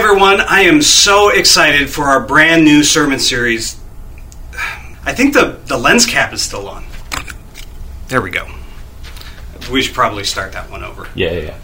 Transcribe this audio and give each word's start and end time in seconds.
everyone, 0.00 0.40
I 0.40 0.60
am 0.62 0.80
so 0.80 1.28
excited 1.28 1.90
for 1.90 2.04
our 2.04 2.20
brand 2.26 2.64
new 2.64 2.82
sermon 2.82 3.18
series. 3.18 3.78
I 5.04 5.12
think 5.12 5.34
the, 5.34 5.58
the 5.66 5.76
lens 5.76 6.06
cap 6.06 6.32
is 6.32 6.40
still 6.40 6.66
on. 6.70 6.86
There 8.08 8.22
we 8.22 8.30
go. 8.30 8.48
We 9.70 9.82
should 9.82 9.94
probably 9.94 10.24
start 10.24 10.52
that 10.52 10.70
one 10.70 10.82
over. 10.82 11.06
Yeah, 11.14 11.32
yeah, 11.32 11.40
yeah. 11.42 11.58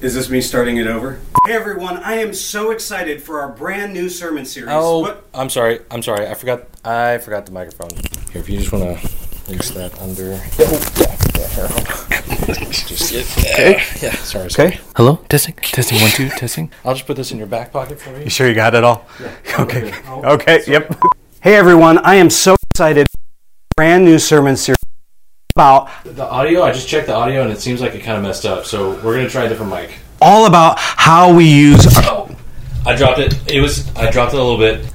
Is 0.00 0.14
this 0.14 0.30
me 0.30 0.40
starting 0.40 0.76
it 0.76 0.86
over? 0.86 1.18
Hey 1.44 1.54
everyone, 1.54 1.96
I 1.96 2.14
am 2.14 2.32
so 2.32 2.70
excited 2.70 3.20
for 3.20 3.40
our 3.40 3.48
brand 3.48 3.92
new 3.92 4.08
sermon 4.08 4.44
series. 4.44 4.70
Oh, 4.72 5.00
What- 5.00 5.24
I'm 5.34 5.50
sorry. 5.50 5.80
I'm 5.90 6.02
sorry. 6.04 6.28
I 6.28 6.34
forgot. 6.34 6.68
I 6.84 7.18
forgot 7.18 7.46
the 7.46 7.52
microphone. 7.52 7.90
Here, 8.32 8.40
if 8.40 8.48
you 8.48 8.58
just 8.60 8.70
want 8.70 8.84
to 9.00 9.52
use 9.52 9.72
that 9.72 10.00
under. 10.00 10.40
Oh, 10.60 12.08
just 12.54 13.12
okay. 13.38 13.72
Yeah. 14.00 14.12
Sorry. 14.16 14.50
sorry. 14.50 14.68
Okay. 14.68 14.80
Hello. 14.96 15.16
Testing. 15.28 15.54
Testing. 15.54 16.00
One, 16.00 16.10
two. 16.10 16.28
Testing. 16.30 16.70
I'll 16.84 16.94
just 16.94 17.06
put 17.06 17.16
this 17.16 17.30
in 17.32 17.38
your 17.38 17.46
back 17.46 17.72
pocket 17.72 18.00
for 18.00 18.10
You 18.16 18.24
you. 18.24 18.30
sure 18.30 18.48
you 18.48 18.54
got 18.54 18.74
it 18.74 18.84
all? 18.84 19.06
Yeah. 19.20 19.30
Okay. 19.60 19.92
Oh, 20.06 20.34
Okay, 20.34 20.62
yep. 20.66 20.94
Hey 21.40 21.54
everyone, 21.54 21.98
I 21.98 22.16
am 22.16 22.30
so 22.30 22.56
excited 22.72 23.06
for 23.08 23.18
our 23.20 23.84
brand 23.84 24.04
new 24.04 24.18
sermon 24.18 24.56
series 24.56 24.76
about 25.54 25.88
The 26.04 26.24
audio. 26.24 26.62
I 26.62 26.72
just 26.72 26.88
checked 26.88 27.06
the 27.06 27.14
audio 27.14 27.42
and 27.42 27.50
it 27.52 27.60
seems 27.60 27.80
like 27.80 27.94
it 27.94 28.00
kind 28.02 28.16
of 28.16 28.22
messed 28.22 28.44
up. 28.46 28.64
So 28.64 28.92
we're 29.02 29.16
gonna 29.16 29.28
try 29.28 29.44
a 29.44 29.48
different 29.48 29.70
mic. 29.72 29.98
all 30.20 30.46
about 30.46 30.78
how 30.78 31.34
we 31.34 31.44
use 31.48 31.86
our 32.06 32.28
I 32.86 32.94
dropped 32.96 33.18
it. 33.18 33.34
It 33.52 33.60
was. 33.60 33.86
I 33.96 34.10
dropped 34.10 34.32
it 34.32 34.38
a 34.40 34.42
little 34.42 34.58
bit. 34.58 34.86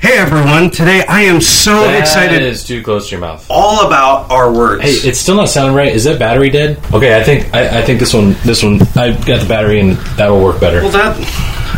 Hey 0.00 0.18
everyone, 0.18 0.70
today 0.70 1.04
I 1.08 1.22
am 1.22 1.40
so 1.40 1.82
That 1.82 1.98
excited 2.00 2.42
is 2.42 2.64
too 2.64 2.82
close 2.82 3.08
to 3.08 3.12
your 3.12 3.20
mouth. 3.20 3.46
all 3.50 3.86
about 3.86 4.30
our 4.30 4.52
words. 4.52 4.82
Hey, 4.82 4.90
it's 5.08 5.18
still 5.18 5.34
not 5.36 5.48
sounding 5.48 5.74
right. 5.74 5.92
Is 5.92 6.04
that 6.04 6.18
battery 6.18 6.50
dead? 6.50 6.78
Okay, 6.92 7.18
I 7.18 7.22
think 7.24 7.52
I, 7.54 7.78
I 7.78 7.82
think 7.82 7.98
this 7.98 8.12
one 8.14 8.34
this 8.44 8.62
one 8.62 8.80
I 8.94 9.12
got 9.24 9.40
the 9.40 9.46
battery 9.48 9.80
and 9.80 9.96
that 10.16 10.28
will 10.28 10.42
work 10.44 10.60
better. 10.60 10.82
well 10.82 10.90
that 10.92 11.16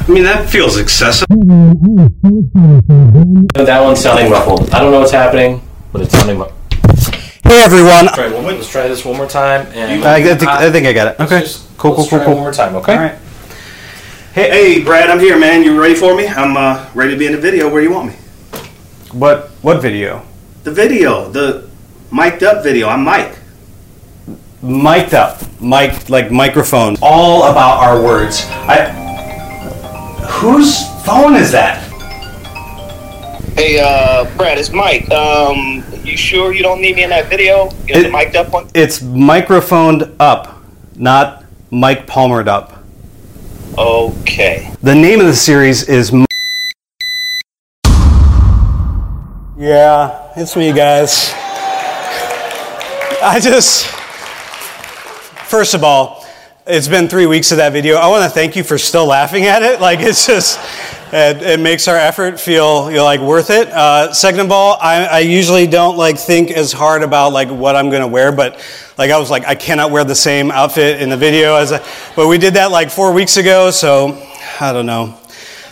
I 0.08 0.12
mean 0.12 0.24
that 0.24 0.48
feels 0.50 0.76
excessive. 0.78 1.26
That 3.54 3.80
one's 3.82 4.00
sounding 4.00 4.30
muffled. 4.30 4.70
I 4.70 4.80
don't 4.80 4.90
know 4.92 5.00
what's 5.00 5.12
happening, 5.12 5.62
but 5.92 6.02
it's 6.02 6.12
sounding 6.12 6.38
muffled. 6.38 6.56
Hey 7.44 7.62
everyone. 7.64 8.08
Try 8.14 8.28
one, 8.32 8.44
let's 8.44 8.68
try 8.68 8.88
this 8.88 9.04
one 9.04 9.16
more 9.16 9.28
time. 9.28 9.66
And 9.72 10.04
I, 10.04 10.22
think, 10.36 10.42
I 10.50 10.70
think 10.70 10.86
I 10.86 10.92
got 10.92 11.08
it. 11.14 11.20
Okay. 11.20 11.40
Just- 11.40 11.64
Cool, 11.78 11.92
cool, 11.94 11.98
let's 12.00 12.10
cool, 12.10 12.18
try 12.18 12.26
cool. 12.26 12.34
One 12.34 12.42
more 12.42 12.52
time, 12.52 12.74
okay? 12.74 12.92
All 12.94 12.98
right. 12.98 13.14
Hey, 14.34 14.50
hey, 14.50 14.84
Brad, 14.84 15.10
I'm 15.10 15.18
here, 15.18 15.38
man. 15.38 15.62
You 15.62 15.80
ready 15.80 15.94
for 15.94 16.14
me? 16.16 16.26
I'm 16.26 16.56
uh, 16.56 16.88
ready 16.94 17.12
to 17.12 17.18
be 17.18 17.26
in 17.26 17.32
the 17.32 17.38
video. 17.38 17.68
Where 17.70 17.80
do 17.82 17.88
you 17.88 17.94
want 17.94 18.08
me? 18.08 18.14
What 19.12 19.48
what 19.62 19.80
video? 19.82 20.22
The 20.64 20.70
video, 20.70 21.28
the 21.30 21.68
mic'd 22.12 22.42
up 22.44 22.62
video. 22.62 22.88
I'm 22.88 23.04
Mike. 23.04 23.36
Mic'd 24.62 25.14
up, 25.14 25.40
mic 25.60 26.08
like 26.10 26.30
microphone. 26.30 26.96
All 27.00 27.50
about 27.50 27.80
our 27.80 28.02
words. 28.02 28.44
I. 28.48 28.94
Whose 30.40 30.86
phone 31.04 31.34
is 31.34 31.50
that? 31.52 31.82
Hey, 33.56 33.80
uh, 33.80 34.24
Brad, 34.36 34.58
it's 34.58 34.70
Mike. 34.70 35.10
Um, 35.10 35.82
you 36.04 36.16
sure 36.16 36.52
you 36.52 36.62
don't 36.62 36.80
need 36.80 36.94
me 36.96 37.02
in 37.02 37.10
that 37.10 37.28
video? 37.28 37.70
You 37.86 37.94
know, 37.94 38.00
It- 38.00 38.02
the 38.04 38.10
mic'd 38.10 38.36
up 38.36 38.52
one? 38.52 38.68
It's 38.74 39.00
microphoned 39.02 40.12
up, 40.20 40.62
not 40.96 41.44
Mike 41.70 42.06
Palmered 42.06 42.46
up. 42.46 42.77
Okay. 43.78 44.74
The 44.82 44.92
name 44.92 45.20
of 45.20 45.26
the 45.26 45.36
series 45.36 45.88
is. 45.88 46.10
Yeah, 49.56 50.32
it's 50.36 50.56
me, 50.56 50.72
guys. 50.72 51.30
I 53.22 53.38
just. 53.40 53.86
First 55.46 55.74
of 55.74 55.84
all, 55.84 56.26
it's 56.66 56.88
been 56.88 57.06
three 57.06 57.26
weeks 57.26 57.52
of 57.52 57.58
that 57.58 57.72
video. 57.72 57.98
I 57.98 58.08
want 58.08 58.24
to 58.24 58.30
thank 58.30 58.56
you 58.56 58.64
for 58.64 58.78
still 58.78 59.06
laughing 59.06 59.44
at 59.44 59.62
it. 59.62 59.80
Like, 59.80 60.00
it's 60.00 60.26
just. 60.26 60.58
It, 61.10 61.42
it 61.42 61.60
makes 61.60 61.88
our 61.88 61.96
effort 61.96 62.38
feel 62.38 62.90
you 62.90 62.98
know, 62.98 63.04
like 63.04 63.20
worth 63.20 63.48
it. 63.48 63.68
Uh, 63.68 64.12
second 64.12 64.40
of 64.40 64.52
all, 64.52 64.76
I, 64.78 65.04
I 65.04 65.18
usually 65.20 65.66
don't 65.66 65.96
like 65.96 66.18
think 66.18 66.50
as 66.50 66.70
hard 66.70 67.02
about 67.02 67.32
like 67.32 67.48
what 67.48 67.76
I'm 67.76 67.88
gonna 67.88 68.06
wear, 68.06 68.30
but 68.30 68.62
like 68.98 69.10
I 69.10 69.18
was 69.18 69.30
like 69.30 69.46
I 69.46 69.54
cannot 69.54 69.90
wear 69.90 70.04
the 70.04 70.14
same 70.14 70.50
outfit 70.50 71.00
in 71.00 71.08
the 71.08 71.16
video 71.16 71.54
as, 71.54 71.70
but 72.14 72.28
we 72.28 72.36
did 72.36 72.54
that 72.54 72.70
like 72.70 72.90
four 72.90 73.14
weeks 73.14 73.38
ago, 73.38 73.70
so 73.70 74.22
I 74.60 74.74
don't 74.74 74.84
know. 74.84 75.18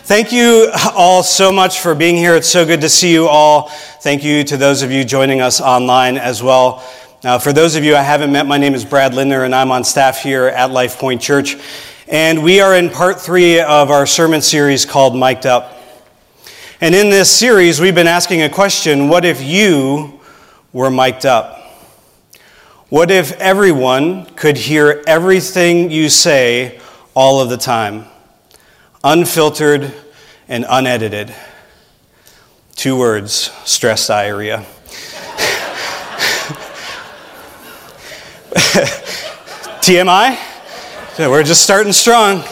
Thank 0.07 0.31
you 0.31 0.71
all 0.95 1.21
so 1.21 1.51
much 1.51 1.81
for 1.81 1.93
being 1.93 2.15
here. 2.15 2.35
It's 2.35 2.49
so 2.49 2.65
good 2.65 2.81
to 2.81 2.89
see 2.89 3.13
you 3.13 3.27
all. 3.27 3.69
Thank 4.01 4.23
you 4.23 4.43
to 4.45 4.57
those 4.57 4.81
of 4.81 4.91
you 4.91 5.03
joining 5.03 5.41
us 5.41 5.61
online 5.61 6.17
as 6.17 6.41
well. 6.41 6.83
Now, 7.23 7.37
for 7.37 7.53
those 7.53 7.75
of 7.75 7.83
you 7.83 7.95
I 7.95 8.01
haven't 8.01 8.31
met, 8.31 8.47
my 8.47 8.57
name 8.57 8.73
is 8.73 8.85
Brad 8.85 9.13
Lindner, 9.13 9.43
and 9.43 9.53
I'm 9.53 9.69
on 9.69 9.83
staff 9.83 10.23
here 10.23 10.47
at 10.47 10.71
Life 10.71 10.97
Point 10.97 11.21
Church. 11.21 11.57
And 12.07 12.43
we 12.43 12.61
are 12.61 12.75
in 12.75 12.89
part 12.89 13.19
three 13.19 13.59
of 13.59 13.91
our 13.91 14.05
sermon 14.05 14.41
series 14.41 14.85
called 14.85 15.15
Mic'd 15.15 15.45
Up. 15.45 15.77
And 16.79 16.95
in 16.95 17.09
this 17.09 17.29
series, 17.29 17.81
we've 17.81 17.95
been 17.95 18.07
asking 18.07 18.41
a 18.43 18.49
question 18.49 19.09
what 19.09 19.25
if 19.25 19.43
you 19.43 20.19
were 20.73 20.89
mic'd 20.89 21.25
up? 21.25 21.59
What 22.89 23.11
if 23.11 23.33
everyone 23.39 24.25
could 24.35 24.57
hear 24.57 25.03
everything 25.05 25.91
you 25.91 26.09
say 26.09 26.79
all 27.13 27.41
of 27.41 27.49
the 27.49 27.57
time? 27.57 28.05
unfiltered 29.03 29.93
and 30.47 30.65
unedited. 30.67 31.33
Two 32.75 32.97
words 32.97 33.51
stress 33.63 34.07
diarrhea. 34.07 34.57
TMI? 39.81 40.56
We're 41.19 41.41
just 41.41 41.63
starting 41.63 41.93
strong. 41.93 42.43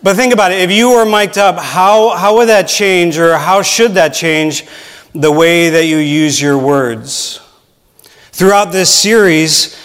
But 0.00 0.14
think 0.14 0.32
about 0.32 0.52
it 0.52 0.60
if 0.60 0.70
you 0.70 0.92
were 0.92 1.04
mic'd 1.04 1.38
up, 1.38 1.58
how, 1.58 2.10
how 2.10 2.36
would 2.36 2.48
that 2.48 2.68
change, 2.68 3.18
or 3.18 3.36
how 3.36 3.62
should 3.62 3.94
that 3.94 4.14
change 4.14 4.64
the 5.12 5.32
way 5.32 5.70
that 5.70 5.86
you 5.86 5.96
use 5.96 6.40
your 6.40 6.56
words? 6.56 7.40
Throughout 8.30 8.66
this 8.66 8.94
series, 8.94 9.76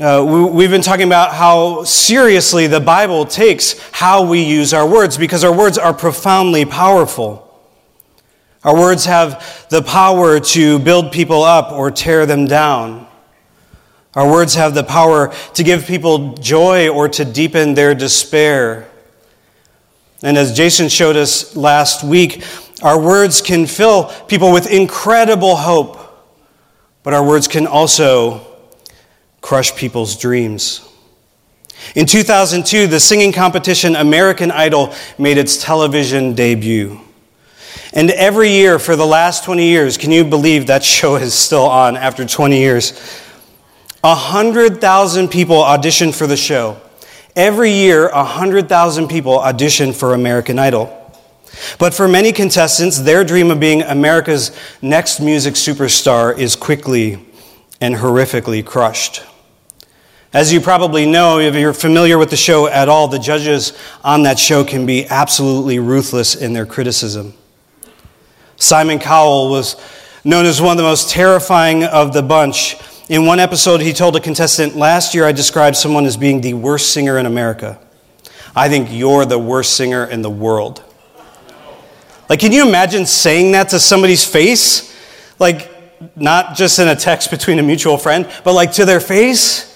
uh, 0.00 0.26
we, 0.28 0.44
we've 0.44 0.70
been 0.70 0.82
talking 0.82 1.06
about 1.06 1.32
how 1.32 1.84
seriously 1.84 2.66
the 2.66 2.80
Bible 2.80 3.24
takes 3.24 3.78
how 3.92 4.24
we 4.26 4.42
use 4.42 4.74
our 4.74 4.88
words 4.88 5.16
because 5.16 5.44
our 5.44 5.56
words 5.56 5.78
are 5.78 5.94
profoundly 5.94 6.64
powerful. 6.64 7.40
Our 8.64 8.74
words 8.74 9.04
have 9.04 9.68
the 9.70 9.80
power 9.80 10.40
to 10.40 10.80
build 10.80 11.12
people 11.12 11.44
up 11.44 11.70
or 11.70 11.92
tear 11.92 12.26
them 12.26 12.46
down. 12.46 13.06
Our 14.16 14.30
words 14.30 14.54
have 14.54 14.74
the 14.74 14.84
power 14.84 15.34
to 15.54 15.62
give 15.64 15.86
people 15.86 16.34
joy 16.34 16.88
or 16.88 17.08
to 17.08 17.24
deepen 17.24 17.74
their 17.74 17.94
despair. 17.94 18.88
And 20.22 20.38
as 20.38 20.56
Jason 20.56 20.88
showed 20.88 21.16
us 21.16 21.56
last 21.56 22.04
week, 22.04 22.44
our 22.82 23.00
words 23.00 23.42
can 23.42 23.66
fill 23.66 24.04
people 24.28 24.52
with 24.52 24.70
incredible 24.70 25.56
hope, 25.56 25.98
but 27.02 27.12
our 27.12 27.26
words 27.26 27.48
can 27.48 27.66
also 27.66 28.46
crush 29.40 29.74
people's 29.74 30.16
dreams. 30.16 30.88
In 31.94 32.06
2002, 32.06 32.86
the 32.86 33.00
singing 33.00 33.32
competition 33.32 33.96
American 33.96 34.50
Idol 34.50 34.94
made 35.18 35.38
its 35.38 35.62
television 35.62 36.34
debut. 36.34 37.00
And 37.92 38.10
every 38.10 38.50
year 38.50 38.78
for 38.78 38.96
the 38.96 39.06
last 39.06 39.44
20 39.44 39.66
years, 39.66 39.98
can 39.98 40.10
you 40.10 40.24
believe 40.24 40.68
that 40.68 40.82
show 40.82 41.16
is 41.16 41.34
still 41.34 41.66
on 41.66 41.96
after 41.96 42.24
20 42.24 42.58
years? 42.58 43.23
100,000 44.04 45.28
people 45.28 45.62
audition 45.62 46.12
for 46.12 46.26
the 46.26 46.36
show. 46.36 46.78
Every 47.34 47.70
year, 47.70 48.10
100,000 48.10 49.08
people 49.08 49.38
audition 49.38 49.94
for 49.94 50.12
American 50.12 50.58
Idol. 50.58 51.10
But 51.78 51.94
for 51.94 52.06
many 52.06 52.30
contestants, 52.30 53.00
their 53.00 53.24
dream 53.24 53.50
of 53.50 53.60
being 53.60 53.80
America's 53.80 54.54
next 54.82 55.20
music 55.20 55.54
superstar 55.54 56.36
is 56.36 56.54
quickly 56.54 57.18
and 57.80 57.94
horrifically 57.94 58.62
crushed. 58.62 59.22
As 60.34 60.52
you 60.52 60.60
probably 60.60 61.06
know, 61.06 61.38
if 61.38 61.54
you're 61.54 61.72
familiar 61.72 62.18
with 62.18 62.28
the 62.28 62.36
show 62.36 62.66
at 62.66 62.90
all, 62.90 63.08
the 63.08 63.18
judges 63.18 63.72
on 64.02 64.24
that 64.24 64.38
show 64.38 64.64
can 64.64 64.84
be 64.84 65.06
absolutely 65.06 65.78
ruthless 65.78 66.34
in 66.34 66.52
their 66.52 66.66
criticism. 66.66 67.32
Simon 68.56 68.98
Cowell 68.98 69.48
was 69.48 69.76
known 70.24 70.44
as 70.44 70.60
one 70.60 70.72
of 70.72 70.76
the 70.76 70.82
most 70.82 71.08
terrifying 71.08 71.84
of 71.84 72.12
the 72.12 72.22
bunch. 72.22 72.76
In 73.06 73.26
one 73.26 73.38
episode, 73.38 73.82
he 73.82 73.92
told 73.92 74.16
a 74.16 74.20
contestant, 74.20 74.76
Last 74.76 75.14
year 75.14 75.26
I 75.26 75.32
described 75.32 75.76
someone 75.76 76.06
as 76.06 76.16
being 76.16 76.40
the 76.40 76.54
worst 76.54 76.92
singer 76.92 77.18
in 77.18 77.26
America. 77.26 77.78
I 78.56 78.70
think 78.70 78.88
you're 78.90 79.26
the 79.26 79.38
worst 79.38 79.76
singer 79.76 80.06
in 80.06 80.22
the 80.22 80.30
world. 80.30 80.82
Like, 82.30 82.40
can 82.40 82.52
you 82.52 82.66
imagine 82.66 83.04
saying 83.04 83.52
that 83.52 83.68
to 83.70 83.80
somebody's 83.80 84.24
face? 84.24 84.96
Like, 85.38 85.70
not 86.16 86.56
just 86.56 86.78
in 86.78 86.88
a 86.88 86.96
text 86.96 87.30
between 87.30 87.58
a 87.58 87.62
mutual 87.62 87.98
friend, 87.98 88.26
but 88.42 88.54
like 88.54 88.72
to 88.72 88.86
their 88.86 89.00
face? 89.00 89.70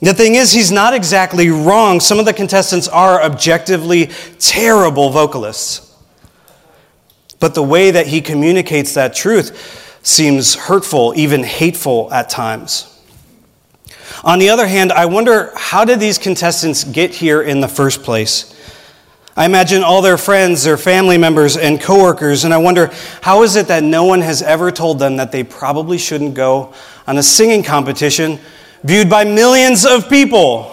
The 0.00 0.12
thing 0.12 0.34
is, 0.34 0.52
he's 0.52 0.72
not 0.72 0.92
exactly 0.92 1.50
wrong. 1.50 2.00
Some 2.00 2.18
of 2.18 2.26
the 2.26 2.34
contestants 2.34 2.88
are 2.88 3.22
objectively 3.22 4.10
terrible 4.40 5.10
vocalists. 5.10 5.94
But 7.38 7.54
the 7.54 7.62
way 7.62 7.92
that 7.92 8.08
he 8.08 8.20
communicates 8.20 8.94
that 8.94 9.14
truth 9.14 9.85
seems 10.06 10.54
hurtful, 10.54 11.12
even 11.16 11.42
hateful 11.42 12.12
at 12.12 12.30
times. 12.30 12.92
On 14.22 14.38
the 14.38 14.50
other 14.50 14.66
hand, 14.66 14.92
I 14.92 15.06
wonder 15.06 15.52
how 15.56 15.84
did 15.84 15.98
these 15.98 16.16
contestants 16.16 16.84
get 16.84 17.12
here 17.12 17.42
in 17.42 17.60
the 17.60 17.68
first 17.68 18.04
place? 18.04 18.54
I 19.36 19.44
imagine 19.44 19.82
all 19.82 20.02
their 20.02 20.16
friends, 20.16 20.62
their 20.62 20.78
family 20.78 21.18
members, 21.18 21.56
and 21.56 21.80
coworkers, 21.80 22.44
and 22.44 22.54
I 22.54 22.58
wonder 22.58 22.92
how 23.20 23.42
is 23.42 23.56
it 23.56 23.66
that 23.66 23.82
no 23.82 24.04
one 24.04 24.20
has 24.20 24.42
ever 24.42 24.70
told 24.70 24.98
them 24.98 25.16
that 25.16 25.32
they 25.32 25.42
probably 25.42 25.98
shouldn't 25.98 26.34
go 26.34 26.72
on 27.06 27.18
a 27.18 27.22
singing 27.22 27.62
competition 27.62 28.38
viewed 28.84 29.10
by 29.10 29.24
millions 29.24 29.84
of 29.84 30.08
people? 30.08 30.72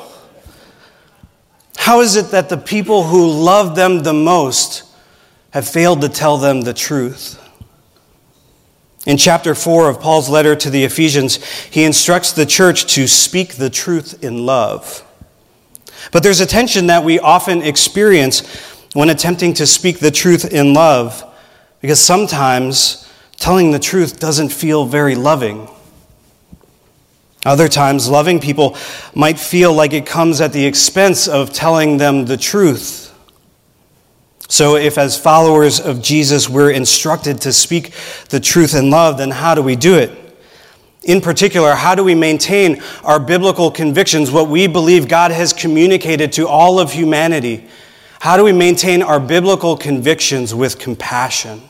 How 1.75 2.01
is 2.01 2.15
it 2.15 2.27
that 2.27 2.49
the 2.49 2.57
people 2.57 3.03
who 3.03 3.29
love 3.29 3.75
them 3.75 4.03
the 4.03 4.13
most 4.13 4.83
have 5.51 5.67
failed 5.67 6.01
to 6.01 6.09
tell 6.09 6.37
them 6.37 6.61
the 6.61 6.73
truth? 6.73 7.42
In 9.05 9.17
chapter 9.17 9.53
4 9.53 9.89
of 9.89 9.99
Paul's 9.99 10.29
letter 10.29 10.55
to 10.55 10.69
the 10.69 10.85
Ephesians, 10.85 11.43
he 11.65 11.83
instructs 11.83 12.31
the 12.31 12.45
church 12.45 12.85
to 12.95 13.07
speak 13.07 13.55
the 13.55 13.69
truth 13.69 14.23
in 14.23 14.45
love. 14.45 15.03
But 16.11 16.23
there's 16.23 16.39
a 16.39 16.45
tension 16.45 16.87
that 16.87 17.03
we 17.03 17.19
often 17.19 17.61
experience 17.61 18.41
when 18.93 19.09
attempting 19.09 19.53
to 19.55 19.65
speak 19.65 19.99
the 19.99 20.11
truth 20.11 20.53
in 20.53 20.73
love, 20.73 21.23
because 21.81 21.99
sometimes 21.99 23.09
telling 23.37 23.71
the 23.71 23.79
truth 23.79 24.19
doesn't 24.19 24.49
feel 24.49 24.85
very 24.85 25.15
loving. 25.15 25.67
Other 27.45 27.67
times, 27.67 28.07
loving 28.07 28.39
people 28.39 28.77
might 29.13 29.37
feel 29.37 29.73
like 29.73 29.91
it 29.91 30.05
comes 30.05 30.39
at 30.39 30.53
the 30.53 30.65
expense 30.65 31.27
of 31.27 31.51
telling 31.51 31.97
them 31.97 32.25
the 32.25 32.37
truth. 32.37 33.02
So, 34.47 34.75
if 34.75 34.97
as 34.97 35.17
followers 35.17 35.79
of 35.79 36.01
Jesus 36.01 36.49
we're 36.49 36.71
instructed 36.71 37.41
to 37.41 37.53
speak 37.53 37.93
the 38.29 38.39
truth 38.39 38.75
in 38.75 38.89
love, 38.89 39.17
then 39.17 39.31
how 39.31 39.55
do 39.55 39.61
we 39.61 39.75
do 39.75 39.95
it? 39.95 40.11
In 41.03 41.19
particular, 41.21 41.73
how 41.73 41.95
do 41.95 42.03
we 42.03 42.15
maintain 42.15 42.81
our 43.03 43.19
biblical 43.19 43.71
convictions, 43.71 44.31
what 44.31 44.47
we 44.47 44.67
believe 44.67 45.07
God 45.07 45.31
has 45.31 45.51
communicated 45.51 46.31
to 46.33 46.47
all 46.47 46.79
of 46.79 46.93
humanity? 46.93 47.67
How 48.21 48.37
do 48.37 48.43
we 48.43 48.53
maintain 48.53 49.01
our 49.01 49.19
biblical 49.19 49.75
convictions 49.75 50.55
with 50.55 50.79
compassion? 50.79 51.61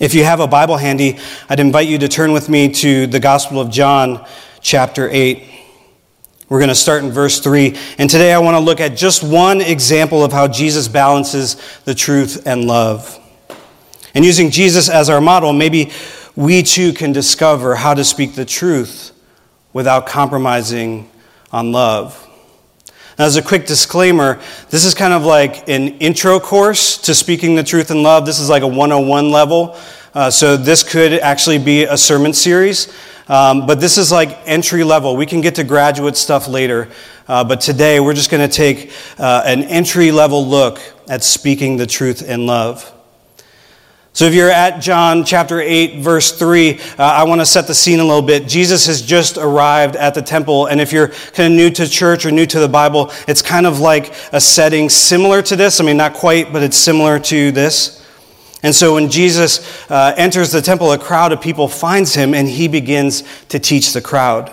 If 0.00 0.14
you 0.14 0.24
have 0.24 0.40
a 0.40 0.48
Bible 0.48 0.76
handy, 0.76 1.18
I'd 1.48 1.60
invite 1.60 1.86
you 1.86 1.98
to 1.98 2.08
turn 2.08 2.32
with 2.32 2.48
me 2.48 2.68
to 2.70 3.06
the 3.06 3.20
Gospel 3.20 3.60
of 3.60 3.70
John, 3.70 4.26
chapter 4.60 5.08
8. 5.08 5.53
We're 6.48 6.58
going 6.58 6.68
to 6.68 6.74
start 6.74 7.02
in 7.02 7.10
verse 7.10 7.40
3. 7.40 7.74
And 7.96 8.10
today 8.10 8.32
I 8.32 8.38
want 8.38 8.54
to 8.54 8.60
look 8.60 8.78
at 8.78 8.96
just 8.96 9.22
one 9.22 9.62
example 9.62 10.22
of 10.22 10.30
how 10.30 10.46
Jesus 10.46 10.88
balances 10.88 11.56
the 11.86 11.94
truth 11.94 12.46
and 12.46 12.66
love. 12.66 13.18
And 14.14 14.24
using 14.24 14.50
Jesus 14.50 14.90
as 14.90 15.08
our 15.08 15.22
model, 15.22 15.54
maybe 15.54 15.90
we 16.36 16.62
too 16.62 16.92
can 16.92 17.12
discover 17.12 17.74
how 17.74 17.94
to 17.94 18.04
speak 18.04 18.34
the 18.34 18.44
truth 18.44 19.12
without 19.72 20.06
compromising 20.06 21.10
on 21.50 21.72
love. 21.72 22.20
Now, 23.18 23.24
as 23.24 23.36
a 23.36 23.42
quick 23.42 23.64
disclaimer, 23.64 24.38
this 24.68 24.84
is 24.84 24.92
kind 24.92 25.14
of 25.14 25.24
like 25.24 25.66
an 25.68 25.98
intro 25.98 26.38
course 26.40 26.98
to 26.98 27.14
speaking 27.14 27.54
the 27.54 27.64
truth 27.64 27.90
in 27.90 28.02
love. 28.02 28.26
This 28.26 28.38
is 28.38 28.50
like 28.50 28.62
a 28.62 28.68
101 28.68 29.30
level. 29.30 29.78
Uh, 30.12 30.30
so, 30.30 30.56
this 30.56 30.82
could 30.82 31.14
actually 31.14 31.58
be 31.58 31.84
a 31.84 31.96
sermon 31.96 32.32
series. 32.32 32.92
Um, 33.26 33.66
but 33.66 33.80
this 33.80 33.96
is 33.96 34.12
like 34.12 34.38
entry 34.44 34.84
level. 34.84 35.16
We 35.16 35.26
can 35.26 35.40
get 35.40 35.54
to 35.54 35.64
graduate 35.64 36.16
stuff 36.16 36.46
later. 36.46 36.90
Uh, 37.26 37.42
but 37.42 37.60
today, 37.60 38.00
we're 38.00 38.12
just 38.12 38.30
going 38.30 38.46
to 38.46 38.54
take 38.54 38.92
uh, 39.18 39.42
an 39.46 39.62
entry 39.64 40.10
level 40.10 40.46
look 40.46 40.80
at 41.08 41.24
speaking 41.24 41.78
the 41.78 41.86
truth 41.86 42.22
in 42.22 42.46
love. 42.46 42.90
So, 44.12 44.26
if 44.26 44.34
you're 44.34 44.50
at 44.50 44.80
John 44.80 45.24
chapter 45.24 45.58
8, 45.58 46.00
verse 46.00 46.38
3, 46.38 46.78
uh, 46.78 46.78
I 46.98 47.24
want 47.24 47.40
to 47.40 47.46
set 47.46 47.66
the 47.66 47.74
scene 47.74 47.98
a 47.98 48.04
little 48.04 48.22
bit. 48.22 48.46
Jesus 48.46 48.86
has 48.86 49.00
just 49.00 49.38
arrived 49.38 49.96
at 49.96 50.14
the 50.14 50.22
temple, 50.22 50.66
and 50.66 50.80
if 50.80 50.92
you're 50.92 51.08
kind 51.08 51.52
of 51.52 51.56
new 51.56 51.70
to 51.70 51.88
church 51.88 52.26
or 52.26 52.30
new 52.30 52.46
to 52.46 52.60
the 52.60 52.68
Bible, 52.68 53.10
it's 53.26 53.42
kind 53.42 53.66
of 53.66 53.80
like 53.80 54.14
a 54.32 54.40
setting 54.40 54.90
similar 54.90 55.40
to 55.42 55.56
this. 55.56 55.80
I 55.80 55.84
mean, 55.84 55.96
not 55.96 56.12
quite, 56.12 56.52
but 56.52 56.62
it's 56.62 56.76
similar 56.76 57.18
to 57.18 57.50
this. 57.52 58.03
And 58.64 58.74
so, 58.74 58.94
when 58.94 59.10
Jesus 59.10 59.90
uh, 59.90 60.14
enters 60.16 60.50
the 60.50 60.62
temple, 60.62 60.90
a 60.90 60.98
crowd 60.98 61.32
of 61.32 61.42
people 61.42 61.68
finds 61.68 62.14
him, 62.14 62.32
and 62.32 62.48
he 62.48 62.66
begins 62.66 63.22
to 63.50 63.58
teach 63.58 63.92
the 63.92 64.00
crowd. 64.00 64.50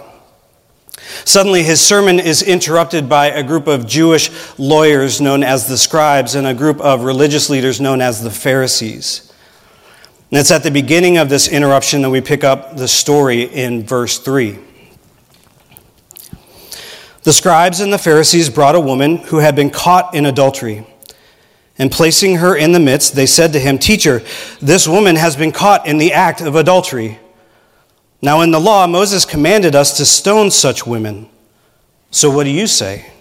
Suddenly, 1.24 1.64
his 1.64 1.80
sermon 1.80 2.20
is 2.20 2.44
interrupted 2.44 3.08
by 3.08 3.28
a 3.28 3.42
group 3.42 3.68
of 3.68 3.88
Jewish 3.88 4.30
lawyers 4.60 5.22
known 5.22 5.44
as 5.44 5.68
the 5.68 5.78
scribes 5.78 6.36
and 6.36 6.46
a 6.46 6.54
group 6.54 6.82
of 6.82 7.06
religious 7.06 7.50
leaders 7.50 7.80
known 7.80 8.02
as 8.02 8.22
the 8.22 8.30
Pharisees. 8.30 9.32
And 10.30 10.42
it's 10.42 10.52
at 10.52 10.64
the 10.64 10.72
beginning 10.72 11.18
of 11.18 11.30
this 11.30 11.48
interruption 11.48 12.02
that 12.02 12.10
we 12.10 12.20
pick 12.20 12.44
up 12.44 12.76
the 12.76 12.90
story 12.90 13.44
in 13.44 13.86
verse 13.86 14.20
3. 14.20 14.60
The 17.24 17.32
scribes 17.32 17.80
and 17.80 17.94
the 17.94 17.98
Pharisees 17.98 18.50
brought 18.50 18.76
a 18.76 18.80
woman 18.82 19.18
who 19.18 19.38
had 19.38 19.56
been 19.56 19.70
caught 19.70 20.14
in 20.14 20.26
adultery. 20.26 20.86
And 21.82 21.92
placing 21.92 22.36
her 22.36 22.56
in 22.56 22.74
the 22.74 22.80
midst, 22.80 23.16
they 23.16 23.26
said 23.26 23.54
to 23.54 23.60
him, 23.60 23.80
Teacher, 23.80 24.22
this 24.62 24.88
woman 24.88 25.16
has 25.16 25.36
been 25.36 25.52
caught 25.52 25.88
in 25.88 25.98
the 25.98 26.14
act 26.14 26.40
of 26.40 26.56
adultery. 26.56 27.18
Now, 28.22 28.42
in 28.42 28.52
the 28.52 28.60
law, 28.60 28.86
Moses 28.86 29.26
commanded 29.26 29.74
us 29.74 29.98
to 29.98 30.06
stone 30.06 30.52
such 30.52 30.86
women. 30.86 31.28
So, 32.12 32.30
what 32.30 32.44
do 32.44 32.52
you 32.52 32.68
say? 32.68 33.12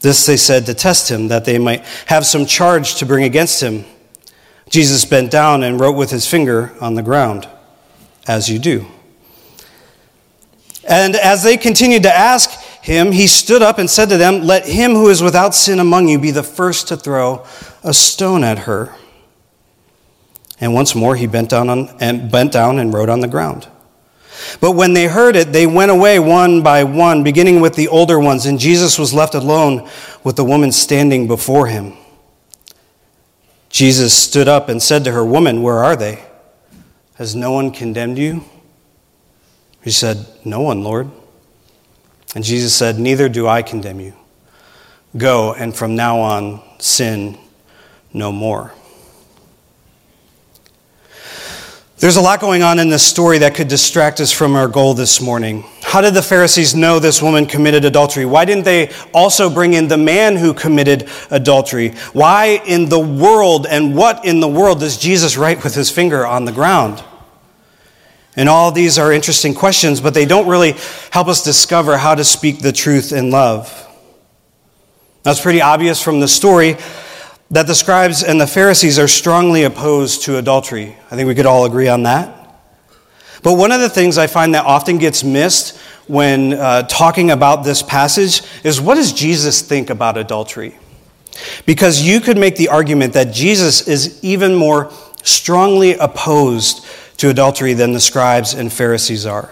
This 0.00 0.24
they 0.24 0.38
said 0.38 0.64
to 0.64 0.72
test 0.72 1.10
him, 1.10 1.28
that 1.28 1.44
they 1.44 1.58
might 1.58 1.84
have 2.06 2.24
some 2.24 2.46
charge 2.46 2.94
to 2.94 3.04
bring 3.04 3.24
against 3.24 3.62
him. 3.62 3.84
Jesus 4.70 5.04
bent 5.04 5.30
down 5.30 5.62
and 5.62 5.78
wrote 5.78 5.98
with 5.98 6.10
his 6.10 6.26
finger 6.26 6.74
on 6.80 6.94
the 6.94 7.02
ground, 7.02 7.46
as 8.26 8.48
you 8.48 8.58
do. 8.58 8.86
And 10.88 11.16
as 11.16 11.42
they 11.42 11.58
continued 11.58 12.04
to 12.04 12.16
ask 12.16 12.45
him, 12.86 13.10
he 13.10 13.26
stood 13.26 13.62
up 13.62 13.78
and 13.78 13.90
said 13.90 14.10
to 14.10 14.16
them, 14.16 14.42
Let 14.42 14.64
him 14.64 14.92
who 14.92 15.08
is 15.08 15.20
without 15.20 15.56
sin 15.56 15.80
among 15.80 16.06
you 16.06 16.20
be 16.20 16.30
the 16.30 16.44
first 16.44 16.86
to 16.86 16.96
throw 16.96 17.44
a 17.82 17.92
stone 17.92 18.44
at 18.44 18.60
her. 18.60 18.94
And 20.60 20.72
once 20.72 20.94
more 20.94 21.16
he 21.16 21.26
bent 21.26 21.50
down, 21.50 21.68
on, 21.68 21.88
and, 21.98 22.30
bent 22.30 22.52
down 22.52 22.78
and 22.78 22.94
wrote 22.94 23.08
on 23.08 23.18
the 23.18 23.26
ground. 23.26 23.66
But 24.60 24.76
when 24.76 24.92
they 24.92 25.08
heard 25.08 25.34
it, 25.34 25.50
they 25.50 25.66
went 25.66 25.90
away 25.90 26.20
one 26.20 26.62
by 26.62 26.84
one, 26.84 27.24
beginning 27.24 27.60
with 27.60 27.74
the 27.74 27.88
older 27.88 28.20
ones, 28.20 28.46
and 28.46 28.56
Jesus 28.56 29.00
was 29.00 29.12
left 29.12 29.34
alone 29.34 29.90
with 30.22 30.36
the 30.36 30.44
woman 30.44 30.70
standing 30.70 31.26
before 31.26 31.66
him. 31.66 31.94
Jesus 33.68 34.14
stood 34.14 34.46
up 34.46 34.68
and 34.68 34.80
said 34.80 35.02
to 35.02 35.10
her, 35.10 35.24
Woman, 35.24 35.60
where 35.60 35.82
are 35.82 35.96
they? 35.96 36.24
Has 37.16 37.34
no 37.34 37.50
one 37.50 37.72
condemned 37.72 38.16
you? 38.16 38.44
He 39.82 39.90
said, 39.90 40.24
No 40.44 40.60
one, 40.60 40.84
Lord. 40.84 41.10
And 42.36 42.44
Jesus 42.44 42.74
said, 42.74 42.98
Neither 42.98 43.30
do 43.30 43.48
I 43.48 43.62
condemn 43.62 43.98
you. 43.98 44.12
Go, 45.16 45.54
and 45.54 45.74
from 45.74 45.96
now 45.96 46.20
on, 46.20 46.60
sin 46.78 47.38
no 48.12 48.30
more. 48.30 48.74
There's 51.96 52.16
a 52.16 52.20
lot 52.20 52.40
going 52.40 52.62
on 52.62 52.78
in 52.78 52.90
this 52.90 53.02
story 53.02 53.38
that 53.38 53.54
could 53.54 53.68
distract 53.68 54.20
us 54.20 54.32
from 54.32 54.54
our 54.54 54.68
goal 54.68 54.92
this 54.92 55.18
morning. 55.18 55.64
How 55.80 56.02
did 56.02 56.12
the 56.12 56.20
Pharisees 56.20 56.74
know 56.74 56.98
this 56.98 57.22
woman 57.22 57.46
committed 57.46 57.86
adultery? 57.86 58.26
Why 58.26 58.44
didn't 58.44 58.64
they 58.64 58.92
also 59.14 59.48
bring 59.48 59.72
in 59.72 59.88
the 59.88 59.96
man 59.96 60.36
who 60.36 60.52
committed 60.52 61.08
adultery? 61.30 61.92
Why 62.12 62.60
in 62.66 62.90
the 62.90 63.00
world 63.00 63.66
and 63.66 63.96
what 63.96 64.26
in 64.26 64.40
the 64.40 64.48
world 64.48 64.80
does 64.80 64.98
Jesus 64.98 65.38
write 65.38 65.64
with 65.64 65.74
his 65.74 65.90
finger 65.90 66.26
on 66.26 66.44
the 66.44 66.52
ground? 66.52 67.02
And 68.36 68.48
all 68.48 68.70
these 68.70 68.98
are 68.98 69.12
interesting 69.12 69.54
questions, 69.54 70.00
but 70.00 70.12
they 70.12 70.26
don't 70.26 70.46
really 70.46 70.76
help 71.10 71.26
us 71.28 71.42
discover 71.42 71.96
how 71.96 72.14
to 72.14 72.22
speak 72.22 72.60
the 72.60 72.72
truth 72.72 73.12
in 73.12 73.30
love. 73.30 73.82
That's 75.22 75.40
pretty 75.40 75.62
obvious 75.62 76.00
from 76.00 76.20
the 76.20 76.28
story 76.28 76.76
that 77.50 77.66
the 77.66 77.74
scribes 77.74 78.22
and 78.22 78.40
the 78.40 78.46
Pharisees 78.46 78.98
are 78.98 79.08
strongly 79.08 79.62
opposed 79.62 80.22
to 80.24 80.36
adultery. 80.36 80.96
I 81.10 81.16
think 81.16 81.26
we 81.26 81.34
could 81.34 81.46
all 81.46 81.64
agree 81.64 81.88
on 81.88 82.02
that. 82.02 82.32
But 83.42 83.54
one 83.54 83.72
of 83.72 83.80
the 83.80 83.88
things 83.88 84.18
I 84.18 84.26
find 84.26 84.54
that 84.54 84.64
often 84.64 84.98
gets 84.98 85.24
missed 85.24 85.78
when 86.08 86.54
uh, 86.54 86.82
talking 86.82 87.30
about 87.30 87.64
this 87.64 87.82
passage 87.82 88.42
is 88.64 88.80
what 88.80 88.96
does 88.96 89.12
Jesus 89.12 89.62
think 89.62 89.90
about 89.90 90.16
adultery? 90.18 90.76
Because 91.64 92.02
you 92.02 92.20
could 92.20 92.38
make 92.38 92.56
the 92.56 92.68
argument 92.68 93.12
that 93.12 93.32
Jesus 93.32 93.86
is 93.86 94.22
even 94.24 94.54
more 94.54 94.92
strongly 95.22 95.94
opposed 95.94 96.84
to 97.18 97.30
adultery 97.30 97.74
than 97.74 97.92
the 97.92 98.00
scribes 98.00 98.54
and 98.54 98.72
Pharisees 98.72 99.26
are. 99.26 99.50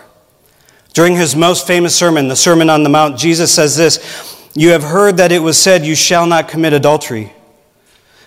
During 0.92 1.16
his 1.16 1.35
most 1.35 1.66
famous 1.66 1.94
sermon, 1.94 2.28
the 2.28 2.37
Sermon 2.37 2.71
on 2.71 2.85
the 2.85 2.88
Mount, 2.88 3.18
Jesus 3.18 3.52
says 3.52 3.76
this 3.76 4.49
You 4.54 4.71
have 4.71 4.85
heard 4.85 5.16
that 5.16 5.33
it 5.33 5.40
was 5.40 5.59
said, 5.59 5.85
You 5.85 5.94
shall 5.94 6.26
not 6.26 6.49
commit 6.49 6.73
adultery. 6.73 7.33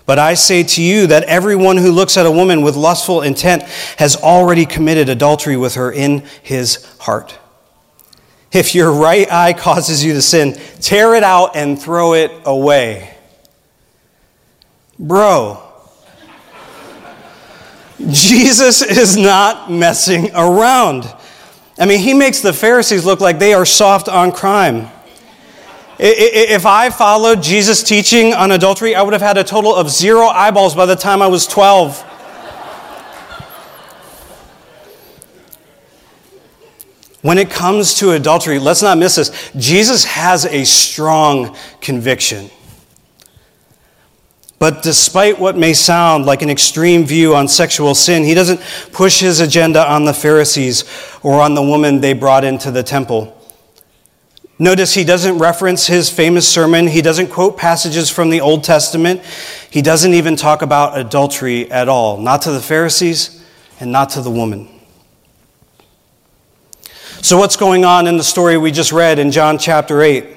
But 0.06 0.20
I 0.20 0.36
say 0.36 0.64
to 0.64 0.82
you 0.82 1.08
that 1.08 1.24
everyone 1.24 1.76
who 1.76 1.92
looks 1.92 2.16
at 2.16 2.26
a 2.26 2.32
woman 2.32 2.62
with 2.62 2.78
lustful 2.78 3.22
intent 3.22 3.64
has 3.98 4.16
already 4.16 4.66
committed 4.66 5.10
adultery 5.10 5.58
with 5.58 5.76
her 5.76 5.92
in 5.92 6.24
his 6.44 6.86
heart. 7.00 7.38
If 8.54 8.74
your 8.74 8.92
right 8.94 9.30
eye 9.32 9.52
causes 9.52 10.04
you 10.06 10.14
to 10.14 10.22
sin, 10.22 10.54
tear 10.80 11.16
it 11.16 11.24
out 11.24 11.58
and 11.58 11.80
throw 11.80 12.14
it 12.14 12.32
away. 12.46 13.18
Bro, 14.98 15.67
Jesus 18.00 18.82
is 18.82 19.18
not 19.18 19.72
messing 19.72 20.30
around. 20.36 21.12
I 21.80 21.86
mean, 21.86 22.00
he 22.00 22.14
makes 22.14 22.42
the 22.42 22.54
Pharisees 22.54 23.06
look 23.06 23.20
like 23.20 23.40
they 23.40 23.54
are 23.54 23.66
soft 23.66 24.08
on 24.08 24.32
crime. 24.32 24.90
If 26.00 26.68
I 26.68 26.92
followed 26.92 27.42
Jesus' 27.42 27.82
teaching 27.82 28.34
on 28.34 28.52
adultery, 28.52 28.94
I 28.94 29.02
would 29.02 29.14
have 29.14 29.22
had 29.22 29.38
a 29.38 29.44
total 29.44 29.74
of 29.74 29.90
zero 29.90 30.28
eyeballs 30.28 30.76
by 30.76 30.86
the 30.86 30.96
time 30.96 31.24
I 31.24 31.28
was 31.28 31.48
12. 31.48 32.04
When 37.24 37.40
it 37.40 37.50
comes 37.50 37.96
to 37.96 38.12
adultery, 38.12 38.60
let's 38.60 38.84
not 38.84 39.00
miss 39.00 39.16
this. 39.16 39.52
Jesus 39.58 40.06
has 40.06 40.46
a 40.46 40.64
strong 40.66 41.58
conviction. 41.82 42.52
But 44.60 44.82
despite 44.82 45.40
what 45.40 45.56
may 45.56 45.74
sound 45.74 46.26
like 46.26 46.42
an 46.42 46.50
extreme 46.50 47.06
view 47.06 47.36
on 47.36 47.48
sexual 47.48 47.94
sin, 47.94 48.24
he 48.24 48.34
doesn't 48.34 48.60
push 48.92 49.20
his 49.20 49.40
agenda 49.40 49.88
on 49.88 50.06
the 50.06 50.14
Pharisees 50.14 50.84
or 51.22 51.42
on 51.42 51.54
the 51.54 51.62
woman 51.62 52.02
they 52.02 52.14
brought 52.14 52.44
into 52.44 52.72
the 52.72 52.82
temple. 52.82 53.34
Notice 54.60 54.96
he 54.96 55.04
doesn't 55.04 55.38
reference 55.38 55.86
his 55.86 56.10
famous 56.10 56.48
sermon. 56.48 56.88
He 56.88 57.04
doesn't 57.04 57.28
quote 57.28 57.58
passages 57.58 58.10
from 58.10 58.32
the 58.32 58.42
Old 58.42 58.64
Testament. 58.64 59.22
He 59.70 59.84
doesn't 59.84 60.16
even 60.16 60.36
talk 60.36 60.64
about 60.64 60.98
adultery 60.98 61.72
at 61.72 61.88
all, 61.88 62.18
not 62.18 62.42
to 62.44 62.52
the 62.52 62.62
Pharisees 62.62 63.46
and 63.80 63.92
not 63.92 64.10
to 64.12 64.22
the 64.22 64.32
woman. 64.32 64.68
So, 67.22 67.38
what's 67.38 67.56
going 67.56 67.86
on 67.86 68.08
in 68.08 68.18
the 68.18 68.24
story 68.24 68.58
we 68.58 68.72
just 68.72 68.92
read 68.92 69.20
in 69.20 69.32
John 69.32 69.60
chapter 69.60 70.02
8? 70.02 70.37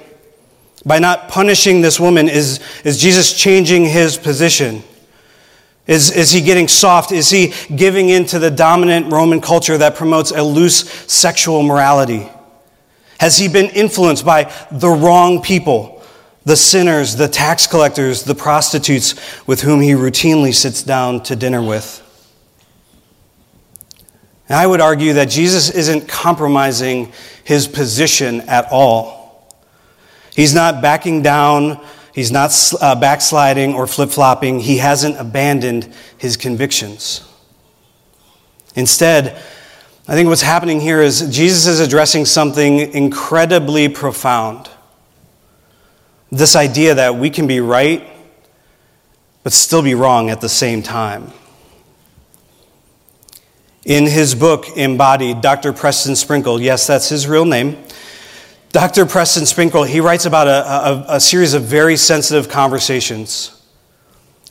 By 0.85 0.99
not 0.99 1.29
punishing 1.29 1.81
this 1.81 1.99
woman, 1.99 2.27
is, 2.27 2.59
is 2.83 2.99
Jesus 2.99 3.33
changing 3.33 3.85
his 3.85 4.17
position? 4.17 4.83
Is, 5.87 6.11
is 6.11 6.31
he 6.31 6.41
getting 6.41 6.67
soft? 6.67 7.11
Is 7.11 7.29
he 7.29 7.53
giving 7.75 8.09
in 8.09 8.25
to 8.27 8.39
the 8.39 8.49
dominant 8.49 9.11
Roman 9.11 9.41
culture 9.41 9.77
that 9.77 9.95
promotes 9.95 10.31
a 10.31 10.41
loose 10.41 10.89
sexual 11.11 11.63
morality? 11.63 12.29
Has 13.19 13.37
he 13.37 13.47
been 13.47 13.69
influenced 13.71 14.25
by 14.25 14.51
the 14.71 14.89
wrong 14.89 15.41
people, 15.41 16.01
the 16.45 16.55
sinners, 16.55 17.15
the 17.15 17.27
tax 17.27 17.67
collectors, 17.67 18.23
the 18.23 18.33
prostitutes 18.33 19.13
with 19.45 19.61
whom 19.61 19.81
he 19.81 19.91
routinely 19.91 20.55
sits 20.55 20.81
down 20.81 21.21
to 21.23 21.35
dinner 21.35 21.61
with? 21.61 21.99
And 24.49 24.57
I 24.57 24.65
would 24.65 24.81
argue 24.81 25.13
that 25.13 25.29
Jesus 25.29 25.69
isn't 25.69 26.07
compromising 26.07 27.13
his 27.43 27.67
position 27.67 28.41
at 28.41 28.67
all. 28.71 29.20
He's 30.35 30.53
not 30.53 30.81
backing 30.81 31.21
down, 31.21 31.83
he's 32.13 32.31
not 32.31 32.51
uh, 32.79 32.95
backsliding 32.95 33.73
or 33.73 33.87
flip 33.87 34.09
flopping, 34.09 34.59
he 34.59 34.77
hasn't 34.77 35.19
abandoned 35.19 35.93
his 36.17 36.37
convictions. 36.37 37.27
Instead, 38.75 39.35
I 40.07 40.15
think 40.15 40.29
what's 40.29 40.41
happening 40.41 40.79
here 40.79 41.01
is 41.01 41.29
Jesus 41.29 41.67
is 41.67 41.79
addressing 41.79 42.25
something 42.25 42.79
incredibly 42.79 43.89
profound. 43.89 44.69
This 46.31 46.55
idea 46.55 46.95
that 46.95 47.15
we 47.15 47.29
can 47.29 47.45
be 47.45 47.59
right, 47.59 48.07
but 49.43 49.53
still 49.53 49.81
be 49.81 49.95
wrong 49.95 50.29
at 50.29 50.41
the 50.41 50.49
same 50.49 50.81
time. 50.81 51.31
In 53.83 54.05
his 54.05 54.35
book, 54.35 54.77
Embodied, 54.77 55.41
Dr. 55.41 55.73
Preston 55.73 56.15
Sprinkle, 56.15 56.61
yes, 56.61 56.87
that's 56.87 57.09
his 57.09 57.27
real 57.27 57.45
name. 57.45 57.83
Dr. 58.71 59.05
Preston 59.05 59.45
Sprinkle, 59.45 59.83
he 59.83 59.99
writes 59.99 60.25
about 60.25 60.47
a, 60.47 60.51
a, 60.51 61.15
a 61.15 61.19
series 61.19 61.53
of 61.53 61.63
very 61.63 61.97
sensitive 61.97 62.47
conversations, 62.47 63.61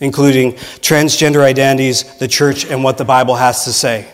including 0.00 0.52
transgender 0.52 1.42
identities, 1.42 2.18
the 2.18 2.28
church, 2.28 2.66
and 2.66 2.84
what 2.84 2.98
the 2.98 3.04
Bible 3.04 3.36
has 3.36 3.64
to 3.64 3.72
say. 3.72 4.10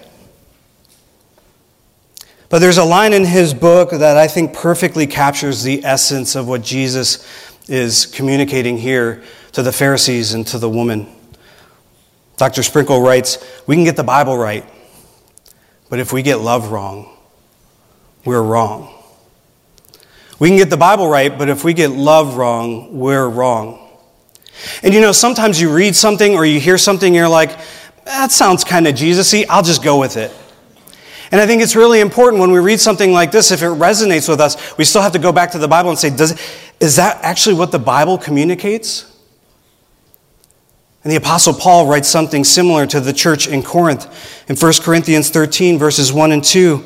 But 2.48 2.60
there's 2.60 2.78
a 2.78 2.84
line 2.84 3.12
in 3.12 3.24
his 3.24 3.52
book 3.52 3.90
that 3.90 4.16
I 4.16 4.28
think 4.28 4.54
perfectly 4.54 5.08
captures 5.08 5.64
the 5.64 5.84
essence 5.84 6.36
of 6.36 6.46
what 6.46 6.62
Jesus 6.62 7.26
is 7.68 8.06
communicating 8.06 8.78
here 8.78 9.24
to 9.52 9.62
the 9.62 9.72
Pharisees 9.72 10.34
and 10.34 10.46
to 10.46 10.58
the 10.58 10.70
woman. 10.70 11.08
Dr. 12.36 12.62
Sprinkle 12.62 13.00
writes 13.00 13.38
We 13.66 13.74
can 13.74 13.82
get 13.82 13.96
the 13.96 14.04
Bible 14.04 14.38
right, 14.38 14.64
but 15.90 15.98
if 15.98 16.12
we 16.12 16.22
get 16.22 16.36
love 16.38 16.70
wrong, 16.70 17.08
we're 18.24 18.42
wrong. 18.42 18.95
We 20.38 20.48
can 20.48 20.58
get 20.58 20.70
the 20.70 20.76
Bible 20.76 21.08
right, 21.08 21.36
but 21.36 21.48
if 21.48 21.64
we 21.64 21.72
get 21.72 21.90
love 21.90 22.36
wrong, 22.36 22.98
we're 22.98 23.28
wrong. 23.28 23.88
And 24.82 24.92
you 24.92 25.00
know, 25.00 25.12
sometimes 25.12 25.60
you 25.60 25.74
read 25.74 25.96
something 25.96 26.34
or 26.34 26.44
you 26.44 26.60
hear 26.60 26.78
something, 26.78 27.08
and 27.08 27.16
you're 27.16 27.28
like, 27.28 27.56
that 28.04 28.30
sounds 28.30 28.64
kind 28.64 28.86
of 28.86 28.94
Jesus 28.94 29.32
y, 29.32 29.44
I'll 29.48 29.62
just 29.62 29.82
go 29.82 29.98
with 29.98 30.16
it. 30.16 30.32
And 31.32 31.40
I 31.40 31.46
think 31.46 31.62
it's 31.62 31.74
really 31.74 32.00
important 32.00 32.40
when 32.40 32.52
we 32.52 32.60
read 32.60 32.78
something 32.78 33.12
like 33.12 33.32
this, 33.32 33.50
if 33.50 33.62
it 33.62 33.66
resonates 33.66 34.28
with 34.28 34.40
us, 34.40 34.76
we 34.78 34.84
still 34.84 35.02
have 35.02 35.12
to 35.12 35.18
go 35.18 35.32
back 35.32 35.50
to 35.52 35.58
the 35.58 35.68
Bible 35.68 35.90
and 35.90 35.98
say, 35.98 36.14
Does, 36.14 36.40
is 36.80 36.96
that 36.96 37.18
actually 37.22 37.56
what 37.56 37.72
the 37.72 37.78
Bible 37.78 38.18
communicates? 38.18 39.12
And 41.02 41.12
the 41.12 41.16
Apostle 41.16 41.54
Paul 41.54 41.86
writes 41.86 42.08
something 42.08 42.42
similar 42.42 42.84
to 42.86 43.00
the 43.00 43.12
church 43.12 43.46
in 43.46 43.62
Corinth. 43.62 44.06
In 44.48 44.56
1 44.56 44.72
Corinthians 44.82 45.30
13, 45.30 45.78
verses 45.78 46.12
1 46.12 46.32
and 46.32 46.42
2, 46.42 46.84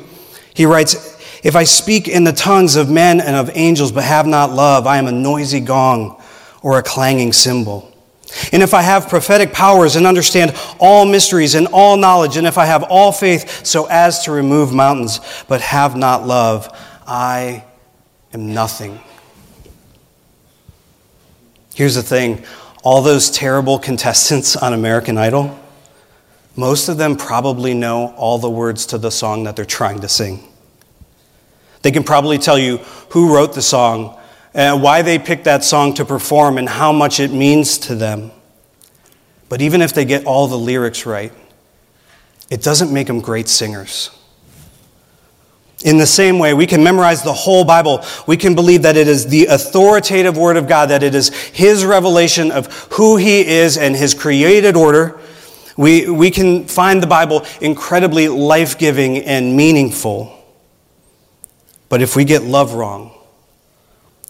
he 0.53 0.65
writes, 0.65 1.17
If 1.43 1.55
I 1.55 1.63
speak 1.63 2.07
in 2.07 2.23
the 2.23 2.33
tongues 2.33 2.75
of 2.75 2.89
men 2.89 3.19
and 3.19 3.35
of 3.35 3.49
angels 3.55 3.91
but 3.91 4.03
have 4.03 4.27
not 4.27 4.51
love, 4.51 4.85
I 4.85 4.97
am 4.97 5.07
a 5.07 5.11
noisy 5.11 5.59
gong 5.59 6.21
or 6.61 6.77
a 6.77 6.83
clanging 6.83 7.33
cymbal. 7.33 7.91
And 8.51 8.63
if 8.63 8.73
I 8.73 8.81
have 8.81 9.09
prophetic 9.09 9.51
powers 9.51 9.95
and 9.95 10.07
understand 10.07 10.55
all 10.79 11.05
mysteries 11.05 11.55
and 11.55 11.67
all 11.67 11.97
knowledge, 11.97 12.37
and 12.37 12.47
if 12.47 12.57
I 12.57 12.65
have 12.65 12.83
all 12.83 13.11
faith 13.11 13.65
so 13.65 13.87
as 13.87 14.23
to 14.25 14.31
remove 14.31 14.71
mountains 14.71 15.19
but 15.47 15.61
have 15.61 15.95
not 15.95 16.25
love, 16.25 16.69
I 17.05 17.65
am 18.33 18.53
nothing. 18.53 18.99
Here's 21.73 21.95
the 21.95 22.03
thing 22.03 22.45
all 22.83 23.01
those 23.01 23.29
terrible 23.29 23.77
contestants 23.79 24.55
on 24.55 24.73
American 24.73 25.17
Idol, 25.17 25.59
most 26.55 26.89
of 26.89 26.97
them 26.97 27.15
probably 27.15 27.73
know 27.73 28.13
all 28.17 28.37
the 28.37 28.49
words 28.49 28.85
to 28.87 28.97
the 28.97 29.11
song 29.11 29.43
that 29.43 29.55
they're 29.55 29.65
trying 29.65 30.01
to 30.01 30.09
sing. 30.09 30.50
They 31.81 31.91
can 31.91 32.03
probably 32.03 32.37
tell 32.37 32.57
you 32.57 32.77
who 33.09 33.35
wrote 33.35 33.53
the 33.53 33.61
song, 33.61 34.17
and 34.53 34.81
why 34.81 35.01
they 35.01 35.17
picked 35.17 35.45
that 35.45 35.63
song 35.63 35.93
to 35.95 36.05
perform, 36.05 36.57
and 36.57 36.67
how 36.67 36.91
much 36.91 37.19
it 37.19 37.31
means 37.31 37.77
to 37.79 37.95
them. 37.95 38.31
But 39.49 39.61
even 39.61 39.81
if 39.81 39.93
they 39.93 40.05
get 40.05 40.25
all 40.25 40.47
the 40.47 40.57
lyrics 40.57 41.05
right, 41.05 41.33
it 42.49 42.61
doesn't 42.61 42.91
make 42.91 43.07
them 43.07 43.21
great 43.21 43.47
singers. 43.47 44.11
In 45.83 45.97
the 45.97 46.05
same 46.05 46.37
way, 46.37 46.53
we 46.53 46.67
can 46.67 46.83
memorize 46.83 47.23
the 47.23 47.33
whole 47.33 47.63
Bible. 47.63 48.05
We 48.27 48.37
can 48.37 48.53
believe 48.53 48.83
that 48.83 48.97
it 48.97 49.07
is 49.07 49.27
the 49.27 49.47
authoritative 49.47 50.37
Word 50.37 50.57
of 50.57 50.67
God, 50.67 50.89
that 50.89 51.01
it 51.01 51.15
is 51.15 51.29
His 51.29 51.83
revelation 51.83 52.51
of 52.51 52.67
who 52.93 53.17
He 53.17 53.45
is 53.45 53.77
and 53.77 53.95
His 53.95 54.13
created 54.13 54.75
order. 54.75 55.19
We, 55.77 56.09
we 56.09 56.29
can 56.29 56.65
find 56.65 57.01
the 57.01 57.07
Bible 57.07 57.45
incredibly 57.61 58.27
life 58.27 58.77
giving 58.77 59.17
and 59.19 59.55
meaningful. 59.57 60.37
But 61.91 62.01
if 62.01 62.15
we 62.15 62.23
get 62.23 62.43
love 62.43 62.73
wrong, 62.73 63.11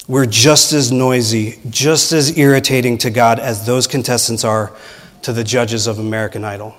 we're 0.08 0.26
just 0.26 0.74
as 0.74 0.92
noisy, 0.92 1.60
just 1.70 2.12
as 2.12 2.36
irritating 2.36 2.98
to 2.98 3.12
God 3.12 3.38
as 3.38 3.68
those 3.68 3.86
contestants 3.86 4.44
are 4.44 4.76
to 5.22 5.32
the 5.32 5.44
judges 5.44 5.86
of 5.86 6.00
American 6.00 6.44
Idol. 6.44 6.76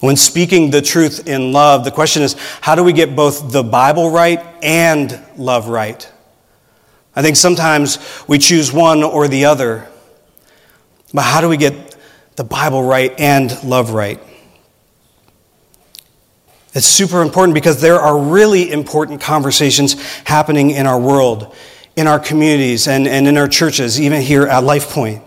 When 0.00 0.16
speaking 0.16 0.70
the 0.70 0.80
truth 0.80 1.28
in 1.28 1.52
love, 1.52 1.84
the 1.84 1.90
question 1.90 2.22
is 2.22 2.36
how 2.62 2.74
do 2.74 2.82
we 2.82 2.94
get 2.94 3.14
both 3.14 3.52
the 3.52 3.62
Bible 3.62 4.08
right 4.08 4.42
and 4.62 5.22
love 5.36 5.68
right? 5.68 6.10
I 7.14 7.20
think 7.20 7.36
sometimes 7.36 7.98
we 8.26 8.38
choose 8.38 8.72
one 8.72 9.02
or 9.02 9.28
the 9.28 9.44
other. 9.44 9.86
But 11.12 11.24
how 11.24 11.42
do 11.42 11.50
we 11.50 11.58
get 11.58 11.94
the 12.36 12.44
Bible 12.44 12.82
right 12.82 13.12
and 13.20 13.62
love 13.62 13.90
right? 13.90 14.20
It's 16.76 16.86
super 16.86 17.22
important 17.22 17.54
because 17.54 17.80
there 17.80 17.98
are 17.98 18.18
really 18.18 18.70
important 18.70 19.18
conversations 19.18 19.94
happening 20.24 20.72
in 20.72 20.86
our 20.86 21.00
world, 21.00 21.56
in 21.96 22.06
our 22.06 22.20
communities, 22.20 22.86
and, 22.86 23.08
and 23.08 23.26
in 23.26 23.38
our 23.38 23.48
churches, 23.48 23.98
even 23.98 24.20
here 24.20 24.42
at 24.42 24.62
LifePoint. 24.62 25.22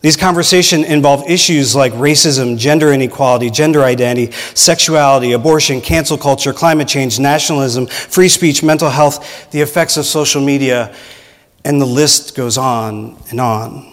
These 0.00 0.16
conversations 0.16 0.86
involve 0.86 1.30
issues 1.30 1.76
like 1.76 1.92
racism, 1.92 2.58
gender 2.58 2.92
inequality, 2.92 3.50
gender 3.50 3.84
identity, 3.84 4.32
sexuality, 4.32 5.30
abortion, 5.30 5.80
cancel 5.80 6.18
culture, 6.18 6.52
climate 6.52 6.88
change, 6.88 7.20
nationalism, 7.20 7.86
free 7.86 8.28
speech, 8.28 8.60
mental 8.60 8.90
health, 8.90 9.52
the 9.52 9.60
effects 9.60 9.96
of 9.96 10.06
social 10.06 10.42
media, 10.42 10.92
and 11.64 11.80
the 11.80 11.86
list 11.86 12.34
goes 12.34 12.58
on 12.58 13.16
and 13.30 13.40
on. 13.40 13.92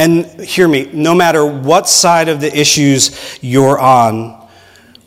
And 0.00 0.24
hear 0.40 0.66
me, 0.66 0.90
no 0.92 1.14
matter 1.14 1.46
what 1.46 1.88
side 1.88 2.28
of 2.28 2.40
the 2.40 2.52
issues 2.52 3.38
you're 3.40 3.78
on, 3.78 4.43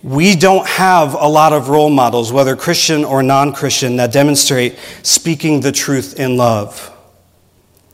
we 0.04 0.36
don't 0.36 0.68
have 0.68 1.14
a 1.14 1.28
lot 1.28 1.54
of 1.54 1.70
role 1.70 1.90
models, 1.90 2.32
whether 2.32 2.56
Christian 2.56 3.04
or 3.04 3.24
non 3.24 3.52
Christian, 3.52 3.98
that 3.98 4.12
demonstrate 4.12 4.78
speaking 5.04 5.62
the 5.62 5.72
truth 5.72 6.20
in 6.20 6.38
love. 6.38 6.94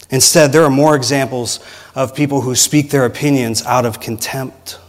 Instead, 0.09 0.51
there 0.51 0.63
are 0.63 0.69
more 0.69 0.95
examples 0.95 1.59
of 1.95 2.13
people 2.13 2.41
who 2.41 2.55
speak 2.55 2.89
their 2.89 3.05
opinions 3.05 3.63
out 3.65 3.85
of 3.85 3.99
contempt. 3.99 4.79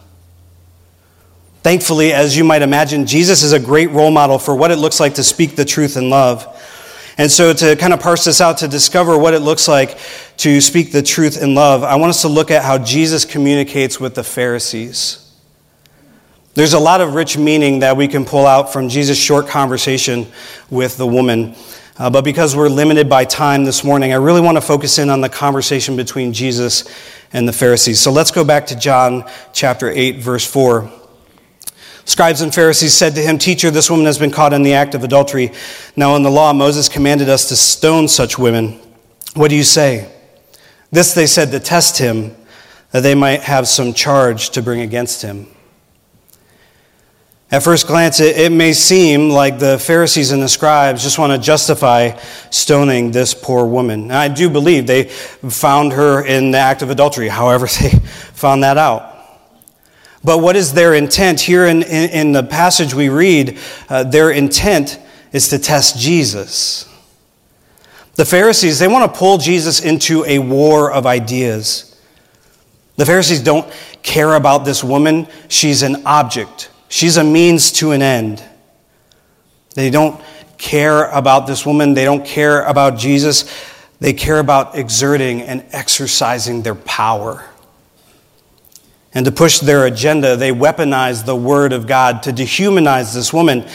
Thankfully, 1.63 2.13
as 2.13 2.37
you 2.37 2.43
might 2.43 2.61
imagine, 2.61 3.07
Jesus 3.07 3.41
is 3.41 3.51
a 3.51 3.59
great 3.59 3.89
role 3.89 4.11
model 4.11 4.37
for 4.37 4.55
what 4.55 4.69
it 4.69 4.75
looks 4.75 4.99
like 4.99 5.15
to 5.15 5.23
speak 5.23 5.55
the 5.55 5.65
truth 5.65 5.97
in 5.97 6.11
love. 6.11 6.45
And 7.17 7.31
so, 7.31 7.53
to 7.53 7.75
kind 7.77 7.93
of 7.93 8.01
parse 8.01 8.25
this 8.25 8.39
out, 8.41 8.59
to 8.59 8.67
discover 8.67 9.17
what 9.17 9.33
it 9.33 9.39
looks 9.39 9.67
like 9.67 9.97
to 10.37 10.61
speak 10.61 10.91
the 10.91 11.01
truth 11.01 11.41
in 11.41 11.55
love, 11.55 11.83
I 11.83 11.95
want 11.95 12.09
us 12.09 12.21
to 12.21 12.27
look 12.27 12.51
at 12.51 12.63
how 12.63 12.77
Jesus 12.77 13.25
communicates 13.25 13.99
with 13.99 14.13
the 14.15 14.23
Pharisees. 14.23 15.24
There's 16.55 16.73
a 16.73 16.79
lot 16.79 17.01
of 17.01 17.15
rich 17.15 17.37
meaning 17.37 17.79
that 17.79 17.97
we 17.97 18.07
can 18.07 18.23
pull 18.23 18.47
out 18.47 18.71
from 18.71 18.87
Jesus' 18.87 19.17
short 19.17 19.47
conversation 19.47 20.25
with 20.69 20.95
the 20.95 21.05
woman. 21.05 21.53
Uh, 21.97 22.09
but 22.09 22.23
because 22.23 22.55
we're 22.55 22.69
limited 22.69 23.09
by 23.09 23.25
time 23.25 23.65
this 23.65 23.83
morning, 23.83 24.13
I 24.13 24.15
really 24.15 24.39
want 24.39 24.55
to 24.55 24.61
focus 24.61 24.97
in 24.97 25.09
on 25.09 25.19
the 25.19 25.27
conversation 25.27 25.97
between 25.97 26.31
Jesus 26.31 26.85
and 27.33 27.45
the 27.45 27.51
Pharisees. 27.51 27.99
So 27.99 28.09
let's 28.09 28.31
go 28.31 28.45
back 28.45 28.67
to 28.67 28.75
John 28.77 29.29
chapter 29.51 29.89
8, 29.89 30.19
verse 30.19 30.45
4. 30.45 30.89
Scribes 32.05 32.39
and 32.39 32.55
Pharisees 32.55 32.93
said 32.93 33.15
to 33.15 33.21
him, 33.21 33.37
Teacher, 33.37 33.69
this 33.69 33.89
woman 33.89 34.05
has 34.05 34.17
been 34.17 34.31
caught 34.31 34.53
in 34.53 34.63
the 34.63 34.75
act 34.75 34.95
of 34.95 35.03
adultery. 35.03 35.51
Now, 35.97 36.15
in 36.15 36.23
the 36.23 36.31
law, 36.31 36.53
Moses 36.53 36.87
commanded 36.87 37.27
us 37.27 37.49
to 37.49 37.57
stone 37.57 38.07
such 38.07 38.39
women. 38.39 38.79
What 39.33 39.49
do 39.49 39.57
you 39.57 39.63
say? 39.65 40.09
This 40.89 41.13
they 41.13 41.27
said 41.27 41.51
to 41.51 41.59
test 41.59 41.97
him, 41.97 42.33
that 42.91 43.01
they 43.01 43.15
might 43.15 43.41
have 43.41 43.67
some 43.67 43.93
charge 43.93 44.51
to 44.51 44.61
bring 44.61 44.79
against 44.79 45.21
him. 45.21 45.47
At 47.51 47.61
first 47.61 47.85
glance, 47.85 48.19
it, 48.19 48.37
it, 48.37 48.51
may 48.51 48.73
seem 48.73 49.29
like 49.29 49.59
the 49.59 49.77
Pharisees 49.77 50.31
and 50.31 50.41
the 50.41 50.49
scribes 50.49 51.03
just 51.03 51.19
want 51.19 51.31
to 51.31 51.37
justify 51.37 52.19
stoning 52.49 53.11
this 53.11 53.35
poor 53.35 53.65
woman. 53.65 54.03
And 54.03 54.13
I 54.13 54.29
do 54.29 54.49
believe 54.49 54.87
they 54.87 55.03
found 55.03 55.93
her 55.93 56.25
in 56.25 56.51
the 56.51 56.57
act 56.57 56.81
of 56.81 56.89
adultery, 56.89 57.27
however, 57.27 57.67
they 57.81 57.89
found 58.33 58.63
that 58.63 58.77
out. 58.77 59.11
But 60.23 60.39
what 60.39 60.55
is 60.55 60.73
their 60.73 60.95
intent? 60.95 61.39
Here 61.39 61.67
in, 61.67 61.83
in, 61.83 62.09
in 62.09 62.31
the 62.31 62.41
passage 62.41 62.95
we 62.95 63.09
read, 63.09 63.59
uh, 63.89 64.03
their 64.03 64.31
intent 64.31 64.99
is 65.31 65.49
to 65.49 65.59
test 65.59 65.99
Jesus. 65.99 66.89
The 68.15 68.25
Pharisees, 68.25 68.79
they 68.79 68.87
want 68.87 69.13
to 69.13 69.19
pull 69.19 69.37
Jesus 69.37 69.81
into 69.81 70.25
a 70.25 70.39
war 70.39 70.91
of 70.91 71.05
ideas. 71.05 71.95
The 72.95 73.05
Pharisees 73.05 73.43
don't 73.43 73.71
care 74.01 74.33
about 74.33 74.65
this 74.65 74.83
woman, 74.83 75.27
she's 75.47 75.83
an 75.83 76.07
object. 76.07 76.71
She's 76.87 77.17
a 77.17 77.23
means 77.23 77.71
to 77.73 77.91
an 77.91 78.01
end. 78.01 78.43
They 79.73 79.89
don't 79.89 80.21
care 80.57 81.09
about 81.09 81.47
this 81.47 81.65
woman. 81.65 81.93
They 81.93 82.05
don't 82.05 82.25
care 82.25 82.63
about 82.63 82.97
Jesus. 82.97 83.45
They 83.99 84.13
care 84.13 84.39
about 84.39 84.75
exerting 84.75 85.41
and 85.41 85.65
exercising 85.71 86.61
their 86.61 86.75
power. 86.75 87.45
And 89.13 89.25
to 89.25 89.31
push 89.31 89.59
their 89.59 89.85
agenda, 89.85 90.35
they 90.35 90.51
weaponize 90.51 91.25
the 91.25 91.35
word 91.35 91.71
of 91.71 91.87
God 91.87 92.23
to 92.23 92.33
dehumanize 92.33 93.13
this 93.13 93.31
woman 93.31 93.65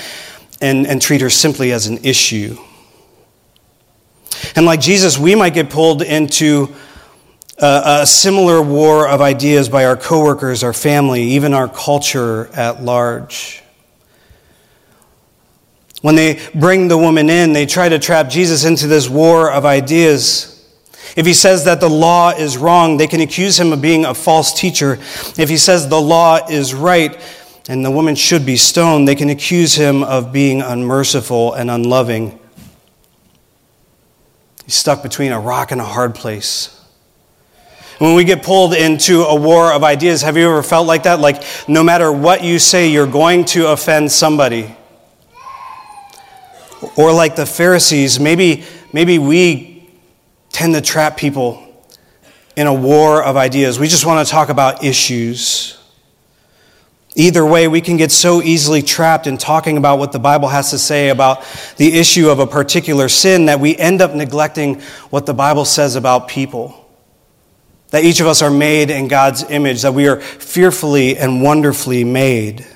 and, 0.60 0.86
and 0.86 1.00
treat 1.00 1.22
her 1.22 1.30
simply 1.30 1.72
as 1.72 1.86
an 1.86 1.98
issue. 2.04 2.58
And 4.54 4.66
like 4.66 4.80
Jesus, 4.80 5.18
we 5.18 5.34
might 5.34 5.54
get 5.54 5.70
pulled 5.70 6.02
into 6.02 6.74
a, 7.60 8.06
similar 8.06 8.62
war 8.62 9.08
of 9.08 9.20
ideas 9.20 9.68
by 9.68 9.84
our 9.84 9.96
coworkers, 9.96 10.62
our 10.62 10.72
family, 10.72 11.22
even 11.22 11.54
our 11.54 11.68
culture 11.68 12.48
at 12.54 12.82
large. 12.82 13.62
When 16.02 16.14
they 16.14 16.40
bring 16.54 16.88
the 16.88 16.96
woman 16.96 17.28
in, 17.28 17.52
they 17.52 17.66
try 17.66 17.88
to 17.88 17.98
trap 17.98 18.30
Jesus 18.30 18.64
into 18.64 18.86
this 18.86 19.08
war 19.08 19.52
of 19.52 19.66
ideas. 19.66 20.46
If 21.16 21.26
he 21.26 21.34
says 21.34 21.64
that 21.64 21.80
the 21.80 21.90
law 21.90 22.30
is 22.30 22.56
wrong, 22.56 22.96
they 22.96 23.06
can 23.06 23.20
accuse 23.20 23.60
him 23.60 23.72
of 23.72 23.82
being 23.82 24.06
a 24.06 24.14
false 24.14 24.58
teacher. 24.58 24.94
If 25.36 25.48
he 25.48 25.58
says 25.58 25.88
the 25.88 26.00
law 26.00 26.46
is 26.48 26.72
right 26.72 27.20
and 27.68 27.84
the 27.84 27.90
woman 27.90 28.14
should 28.14 28.46
be 28.46 28.56
stoned, 28.56 29.06
they 29.06 29.14
can 29.14 29.28
accuse 29.28 29.74
him 29.74 30.02
of 30.02 30.32
being 30.32 30.62
unmerciful 30.62 31.52
and 31.52 31.70
unloving. 31.70 32.38
He's 34.64 34.76
stuck 34.76 35.02
between 35.02 35.32
a 35.32 35.40
rock 35.40 35.72
and 35.72 35.80
a 35.80 35.84
hard 35.84 36.14
place. 36.14 36.79
When 38.00 38.14
we 38.14 38.24
get 38.24 38.42
pulled 38.42 38.72
into 38.72 39.24
a 39.24 39.34
war 39.34 39.74
of 39.74 39.84
ideas, 39.84 40.22
have 40.22 40.38
you 40.38 40.48
ever 40.48 40.62
felt 40.62 40.86
like 40.86 41.02
that? 41.02 41.20
Like, 41.20 41.44
no 41.68 41.84
matter 41.84 42.10
what 42.10 42.42
you 42.42 42.58
say, 42.58 42.88
you're 42.88 43.06
going 43.06 43.44
to 43.46 43.68
offend 43.72 44.10
somebody. 44.10 44.74
Or 46.96 47.12
like 47.12 47.36
the 47.36 47.44
Pharisees, 47.44 48.18
maybe, 48.18 48.64
maybe 48.94 49.18
we 49.18 49.86
tend 50.48 50.72
to 50.76 50.80
trap 50.80 51.18
people 51.18 51.62
in 52.56 52.66
a 52.66 52.72
war 52.72 53.22
of 53.22 53.36
ideas. 53.36 53.78
We 53.78 53.86
just 53.86 54.06
want 54.06 54.26
to 54.26 54.32
talk 54.32 54.48
about 54.48 54.82
issues. 54.82 55.78
Either 57.16 57.44
way, 57.44 57.68
we 57.68 57.82
can 57.82 57.98
get 57.98 58.10
so 58.10 58.40
easily 58.40 58.80
trapped 58.80 59.26
in 59.26 59.36
talking 59.36 59.76
about 59.76 59.98
what 59.98 60.12
the 60.12 60.18
Bible 60.18 60.48
has 60.48 60.70
to 60.70 60.78
say 60.78 61.10
about 61.10 61.44
the 61.76 61.98
issue 61.98 62.30
of 62.30 62.38
a 62.38 62.46
particular 62.46 63.10
sin 63.10 63.44
that 63.44 63.60
we 63.60 63.76
end 63.76 64.00
up 64.00 64.14
neglecting 64.14 64.80
what 65.10 65.26
the 65.26 65.34
Bible 65.34 65.66
says 65.66 65.96
about 65.96 66.28
people. 66.28 66.80
That 67.90 68.04
each 68.04 68.20
of 68.20 68.26
us 68.26 68.40
are 68.42 68.50
made 68.50 68.90
in 68.90 69.08
God's 69.08 69.42
image, 69.50 69.82
that 69.82 69.94
we 69.94 70.08
are 70.08 70.20
fearfully 70.20 71.16
and 71.16 71.42
wonderfully 71.42 72.04
made. 72.04 72.66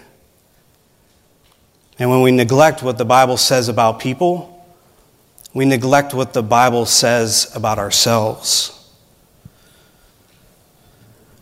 And 1.98 2.11
when 2.11 2.22
we 2.22 2.33
neglect 2.33 2.83
what 2.83 2.98
the 2.98 3.05
Bible 3.05 3.37
says 3.37 3.68
about 3.68 4.00
people, 4.00 4.50
we 5.55 5.64
neglect 5.64 6.14
what 6.14 6.33
the 6.33 6.42
Bible 6.42 6.85
says 6.85 7.50
about 7.55 7.79
ourselves. 7.79 8.70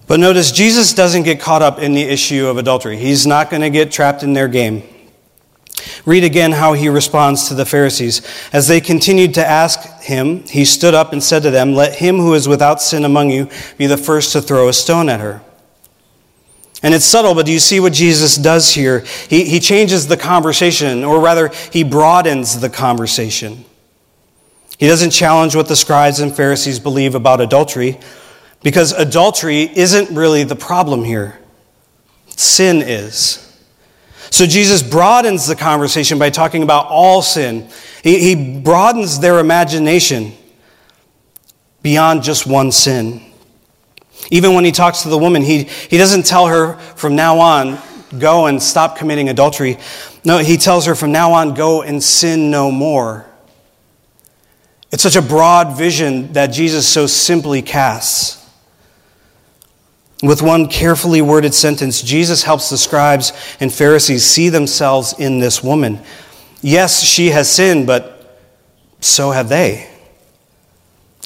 But 0.06 0.20
notice, 0.20 0.52
Jesus 0.52 0.92
doesn't 0.92 1.22
get 1.22 1.40
caught 1.40 1.62
up 1.62 1.78
in 1.78 1.94
the 1.94 2.02
issue 2.02 2.46
of 2.46 2.58
adultery. 2.58 2.98
He's 2.98 3.26
not 3.26 3.48
going 3.48 3.62
to 3.62 3.70
get 3.70 3.90
trapped 3.90 4.22
in 4.22 4.34
their 4.34 4.48
game. 4.48 4.82
Read 6.04 6.24
again 6.24 6.52
how 6.52 6.72
he 6.72 6.88
responds 6.88 7.48
to 7.48 7.54
the 7.54 7.64
Pharisees. 7.64 8.22
As 8.52 8.68
they 8.68 8.80
continued 8.80 9.34
to 9.34 9.46
ask 9.46 10.02
him, 10.02 10.44
he 10.44 10.64
stood 10.64 10.94
up 10.94 11.12
and 11.12 11.22
said 11.22 11.42
to 11.42 11.50
them, 11.50 11.74
Let 11.74 11.96
him 11.96 12.16
who 12.16 12.34
is 12.34 12.48
without 12.48 12.82
sin 12.82 13.04
among 13.04 13.30
you 13.30 13.48
be 13.78 13.86
the 13.86 13.96
first 13.96 14.32
to 14.32 14.42
throw 14.42 14.68
a 14.68 14.72
stone 14.72 15.08
at 15.08 15.20
her. 15.20 15.42
And 16.82 16.94
it's 16.94 17.04
subtle, 17.04 17.34
but 17.34 17.46
do 17.46 17.52
you 17.52 17.60
see 17.60 17.78
what 17.78 17.92
Jesus 17.92 18.36
does 18.36 18.74
here? 18.74 19.04
He, 19.28 19.44
he 19.44 19.60
changes 19.60 20.08
the 20.08 20.16
conversation, 20.16 21.04
or 21.04 21.20
rather, 21.20 21.50
he 21.70 21.84
broadens 21.84 22.60
the 22.60 22.68
conversation. 22.68 23.64
He 24.78 24.88
doesn't 24.88 25.10
challenge 25.10 25.54
what 25.54 25.68
the 25.68 25.76
scribes 25.76 26.18
and 26.18 26.34
Pharisees 26.34 26.80
believe 26.80 27.14
about 27.14 27.40
adultery, 27.40 28.00
because 28.64 28.92
adultery 28.92 29.62
isn't 29.62 30.10
really 30.10 30.42
the 30.42 30.56
problem 30.56 31.04
here. 31.04 31.38
Sin 32.30 32.82
is. 32.82 33.51
So 34.32 34.46
Jesus 34.46 34.82
broadens 34.82 35.46
the 35.46 35.54
conversation 35.54 36.18
by 36.18 36.30
talking 36.30 36.62
about 36.62 36.86
all 36.86 37.20
sin. 37.20 37.68
He, 38.02 38.18
he 38.34 38.60
broadens 38.60 39.20
their 39.20 39.38
imagination 39.38 40.32
beyond 41.82 42.22
just 42.22 42.46
one 42.46 42.72
sin. 42.72 43.20
Even 44.30 44.54
when 44.54 44.64
he 44.64 44.72
talks 44.72 45.02
to 45.02 45.10
the 45.10 45.18
woman, 45.18 45.42
he, 45.42 45.64
he 45.64 45.98
doesn't 45.98 46.24
tell 46.24 46.46
her 46.46 46.78
from 46.96 47.14
now 47.14 47.40
on, 47.40 47.78
go 48.18 48.46
and 48.46 48.62
stop 48.62 48.96
committing 48.96 49.28
adultery. 49.28 49.76
No, 50.24 50.38
he 50.38 50.56
tells 50.56 50.86
her 50.86 50.94
from 50.94 51.12
now 51.12 51.34
on, 51.34 51.52
go 51.52 51.82
and 51.82 52.02
sin 52.02 52.50
no 52.50 52.70
more. 52.70 53.26
It's 54.90 55.02
such 55.02 55.16
a 55.16 55.22
broad 55.22 55.76
vision 55.76 56.32
that 56.32 56.46
Jesus 56.46 56.88
so 56.88 57.06
simply 57.06 57.60
casts. 57.60 58.41
With 60.22 60.40
one 60.40 60.68
carefully 60.68 61.20
worded 61.20 61.52
sentence, 61.52 62.00
Jesus 62.00 62.44
helps 62.44 62.70
the 62.70 62.78
scribes 62.78 63.32
and 63.58 63.72
Pharisees 63.72 64.24
see 64.24 64.48
themselves 64.48 65.14
in 65.18 65.40
this 65.40 65.64
woman. 65.64 66.00
Yes, 66.60 67.02
she 67.02 67.30
has 67.30 67.50
sinned, 67.50 67.88
but 67.88 68.38
so 69.00 69.32
have 69.32 69.48
they. 69.48 69.90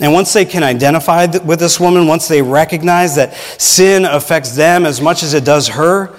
And 0.00 0.12
once 0.12 0.32
they 0.32 0.46
can 0.46 0.62
identify 0.62 1.26
with 1.44 1.58
this 1.58 1.78
woman, 1.78 2.06
once 2.06 2.26
they 2.26 2.40
recognize 2.40 3.16
that 3.16 3.34
sin 3.34 4.06
affects 4.06 4.56
them 4.56 4.86
as 4.86 5.00
much 5.00 5.22
as 5.22 5.34
it 5.34 5.44
does 5.44 5.68
her, 5.68 6.14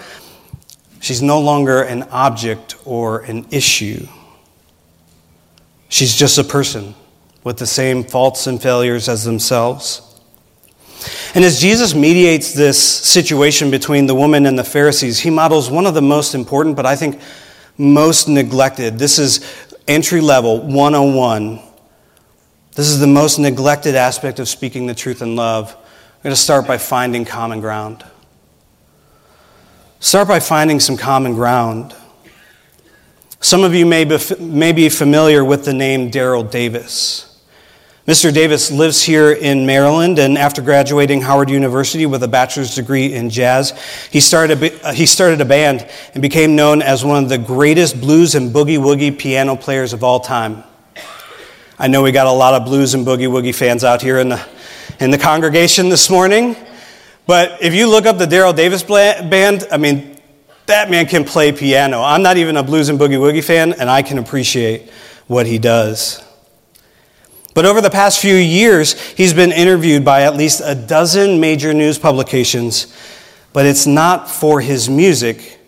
she's 1.00 1.22
no 1.22 1.40
longer 1.40 1.82
an 1.82 2.04
object 2.04 2.76
or 2.86 3.22
an 3.22 3.46
issue. 3.50 4.08
She's 5.90 6.16
just 6.16 6.38
a 6.38 6.44
person 6.44 6.94
with 7.44 7.58
the 7.58 7.68
same 7.68 8.04
faults 8.04 8.46
and 8.46 8.62
failures 8.62 9.10
as 9.10 9.24
themselves. 9.24 10.07
And 11.36 11.44
as 11.44 11.60
Jesus 11.60 11.94
mediates 11.94 12.54
this 12.54 12.82
situation 12.82 13.70
between 13.70 14.08
the 14.08 14.16
woman 14.16 14.46
and 14.46 14.58
the 14.58 14.64
Pharisees, 14.64 15.20
he 15.20 15.30
models 15.30 15.70
one 15.70 15.86
of 15.86 15.94
the 15.94 16.02
most 16.02 16.34
important, 16.34 16.76
but 16.76 16.86
I 16.86 16.96
think 16.96 17.20
most 17.78 18.28
neglected. 18.28 18.98
This 18.98 19.20
is 19.20 19.46
entry 19.88 20.22
level 20.22 20.60
101. 20.60 21.60
This 22.74 22.90
is 22.90 23.00
the 23.00 23.08
most 23.08 23.40
neglected 23.40 23.96
aspect 23.96 24.40
of 24.40 24.48
speaking 24.48 24.88
the 24.88 24.96
truth 24.96 25.22
in 25.22 25.36
love. 25.36 25.76
I'm 25.76 26.24
going 26.24 26.36
to 26.36 26.42
start 26.42 26.68
by 26.68 26.78
finding 26.78 27.26
common 27.26 27.60
ground. 27.60 28.04
Start 30.00 30.28
by 30.28 30.40
finding 30.40 30.80
some 30.80 30.98
common 30.98 31.34
ground. 31.34 31.96
Some 33.40 33.64
of 33.64 33.74
you 33.74 33.86
may 33.86 34.04
be, 34.04 34.90
familiar 34.90 35.44
with 35.44 35.66
the 35.66 35.74
name 35.74 36.10
Daryl 36.12 36.50
Davis. 36.50 37.27
Mr. 38.08 38.34
Davis 38.34 38.72
lives 38.72 39.04
here 39.04 39.34
in 39.34 39.65
Maryland, 39.65 40.17
and 40.17 40.38
after 40.38 40.62
graduating 40.62 41.22
Howard 41.22 41.50
University 41.50 42.06
with 42.06 42.24
a 42.24 42.28
bachelor's 42.30 42.74
degree 42.74 43.13
in 43.13 43.30
jazz, 43.30 43.78
he 44.10 44.22
started 44.22 44.63
a, 44.63 44.88
uh, 44.88 44.93
he 44.93 45.06
started 45.06 45.41
a 45.41 45.46
band 45.46 45.86
and 46.13 46.22
became 46.22 46.56
known 46.56 46.82
as 46.82 47.04
one 47.04 47.22
of 47.22 47.28
the 47.28 47.38
greatest 47.38 48.00
blues 48.00 48.34
and 48.34 48.54
boogie 48.56 48.78
woogie 48.78 49.17
piano 49.17 49.58
players 49.58 49.91
of 49.91 50.06
all 50.06 50.22
time. 50.22 50.63
I 51.78 51.89
know 51.89 52.02
we 52.02 52.13
got 52.13 52.28
a 52.28 52.32
lot 52.32 52.54
of 52.54 52.65
blues 52.65 52.93
and 52.93 53.06
boogie 53.06 53.28
woogie 53.28 53.54
fans 53.54 53.84
out 53.84 54.02
here 54.02 54.20
in 54.20 54.30
the, 54.30 54.41
in 55.02 55.12
the 55.12 55.17
congregation 55.17 55.89
this 55.89 56.10
morning, 56.10 56.56
but 57.26 57.62
if 57.62 57.74
you 57.74 57.89
look 57.89 58.06
up 58.06 58.17
the 58.17 58.26
Daryl 58.26 58.56
Davis 58.56 58.84
band, 58.84 59.67
I 59.70 59.76
mean, 59.76 60.17
that 60.67 60.89
man 60.89 61.08
can 61.08 61.26
play 61.26 61.52
piano. 61.52 62.02
I'm 62.02 62.22
not 62.22 62.38
even 62.38 62.56
a 62.56 62.63
blues 62.63 62.88
and 62.88 62.98
boogie 62.98 63.20
woogie 63.20 63.43
fan, 63.43 63.74
and 63.74 63.89
I 63.89 64.02
can 64.02 64.17
appreciate 64.17 64.89
what 65.28 65.46
he 65.46 65.58
does. 65.58 66.24
But 67.58 67.65
over 67.65 67.82
the 67.82 67.89
past 67.89 68.20
few 68.20 68.36
years, 68.36 69.02
he's 69.13 69.34
been 69.34 69.52
interviewed 69.52 70.06
by 70.06 70.22
at 70.22 70.36
least 70.36 70.62
a 70.63 70.76
dozen 70.76 71.39
major 71.39 71.74
news 71.74 71.98
publications, 71.98 72.93
but 73.52 73.65
it's 73.65 73.88
not 73.88 74.30
for 74.30 74.62
his 74.62 74.88
music 74.88 75.60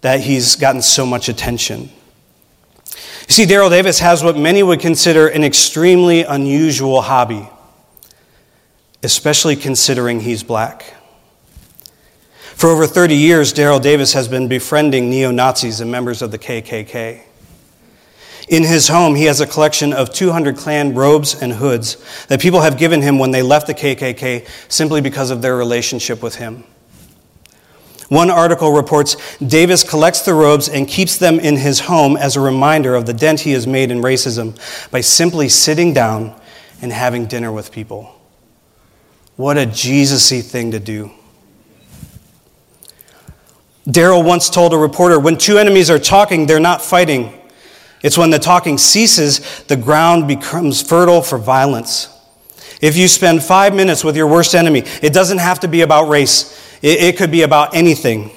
that 0.00 0.20
he's 0.20 0.56
gotten 0.56 0.80
so 0.80 1.04
much 1.04 1.28
attention. 1.28 1.90
You 3.28 3.34
see, 3.34 3.44
Daryl 3.44 3.68
Davis 3.68 3.98
has 3.98 4.24
what 4.24 4.38
many 4.38 4.62
would 4.62 4.80
consider 4.80 5.28
an 5.28 5.44
extremely 5.44 6.22
unusual 6.22 7.02
hobby, 7.02 7.46
especially 9.02 9.54
considering 9.54 10.20
he's 10.20 10.42
black. 10.42 10.94
For 12.54 12.70
over 12.70 12.86
30 12.86 13.16
years, 13.16 13.52
Daryl 13.52 13.82
Davis 13.82 14.14
has 14.14 14.28
been 14.28 14.48
befriending 14.48 15.10
neo 15.10 15.30
Nazis 15.30 15.82
and 15.82 15.92
members 15.92 16.22
of 16.22 16.30
the 16.30 16.38
KKK. 16.38 17.20
In 18.48 18.62
his 18.62 18.88
home, 18.88 19.14
he 19.14 19.24
has 19.24 19.40
a 19.40 19.46
collection 19.46 19.92
of 19.92 20.12
200 20.12 20.56
Klan 20.56 20.94
robes 20.94 21.34
and 21.40 21.54
hoods 21.54 21.96
that 22.26 22.40
people 22.40 22.60
have 22.60 22.76
given 22.76 23.00
him 23.00 23.18
when 23.18 23.30
they 23.30 23.42
left 23.42 23.66
the 23.66 23.74
KKK 23.74 24.46
simply 24.68 25.00
because 25.00 25.30
of 25.30 25.40
their 25.40 25.56
relationship 25.56 26.22
with 26.22 26.34
him. 26.34 26.64
One 28.08 28.30
article 28.30 28.72
reports 28.72 29.16
Davis 29.38 29.82
collects 29.82 30.22
the 30.22 30.34
robes 30.34 30.68
and 30.68 30.86
keeps 30.86 31.16
them 31.16 31.40
in 31.40 31.56
his 31.56 31.80
home 31.80 32.18
as 32.18 32.36
a 32.36 32.40
reminder 32.40 32.94
of 32.94 33.06
the 33.06 33.14
dent 33.14 33.40
he 33.40 33.52
has 33.52 33.66
made 33.66 33.90
in 33.90 34.02
racism 34.02 34.58
by 34.90 35.00
simply 35.00 35.48
sitting 35.48 35.94
down 35.94 36.38
and 36.82 36.92
having 36.92 37.26
dinner 37.26 37.50
with 37.50 37.72
people. 37.72 38.14
What 39.36 39.56
a 39.56 39.64
Jesus 39.64 40.30
y 40.30 40.42
thing 40.42 40.70
to 40.72 40.78
do. 40.78 41.10
Daryl 43.88 44.24
once 44.24 44.50
told 44.50 44.74
a 44.74 44.78
reporter 44.78 45.18
when 45.18 45.36
two 45.36 45.58
enemies 45.58 45.90
are 45.90 45.98
talking, 45.98 46.46
they're 46.46 46.60
not 46.60 46.82
fighting. 46.82 47.32
It's 48.04 48.18
when 48.18 48.28
the 48.28 48.38
talking 48.38 48.76
ceases, 48.76 49.62
the 49.62 49.78
ground 49.78 50.28
becomes 50.28 50.82
fertile 50.82 51.22
for 51.22 51.38
violence. 51.38 52.10
If 52.82 52.98
you 52.98 53.08
spend 53.08 53.42
five 53.42 53.74
minutes 53.74 54.04
with 54.04 54.14
your 54.14 54.26
worst 54.26 54.54
enemy, 54.54 54.84
it 55.00 55.14
doesn't 55.14 55.38
have 55.38 55.60
to 55.60 55.68
be 55.68 55.80
about 55.80 56.10
race, 56.10 56.78
it, 56.82 57.02
it 57.02 57.16
could 57.16 57.30
be 57.30 57.42
about 57.42 57.74
anything. 57.74 58.30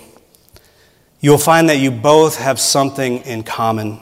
You'll 1.20 1.38
find 1.38 1.68
that 1.68 1.80
you 1.80 1.92
both 1.92 2.38
have 2.38 2.62
something 2.62 3.18
in 3.26 3.44
common. 3.44 4.00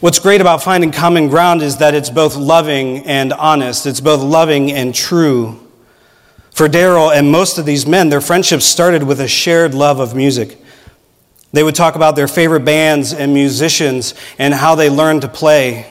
What's 0.00 0.18
great 0.18 0.42
about 0.42 0.62
finding 0.62 0.92
common 0.92 1.28
ground 1.28 1.62
is 1.62 1.78
that 1.78 1.94
it's 1.94 2.10
both 2.10 2.36
loving 2.36 3.06
and 3.06 3.32
honest, 3.32 3.86
it's 3.86 4.00
both 4.00 4.20
loving 4.20 4.72
and 4.72 4.94
true. 4.94 5.58
For 6.50 6.68
Daryl 6.68 7.16
and 7.16 7.32
most 7.32 7.56
of 7.56 7.64
these 7.64 7.86
men, 7.86 8.10
their 8.10 8.20
friendship 8.20 8.60
started 8.60 9.04
with 9.04 9.20
a 9.20 9.28
shared 9.28 9.72
love 9.72 10.00
of 10.00 10.14
music. 10.14 10.58
They 11.54 11.62
would 11.62 11.76
talk 11.76 11.94
about 11.94 12.16
their 12.16 12.26
favorite 12.26 12.64
bands 12.64 13.12
and 13.12 13.32
musicians 13.32 14.14
and 14.40 14.52
how 14.52 14.74
they 14.74 14.90
learned 14.90 15.22
to 15.22 15.28
play. 15.28 15.88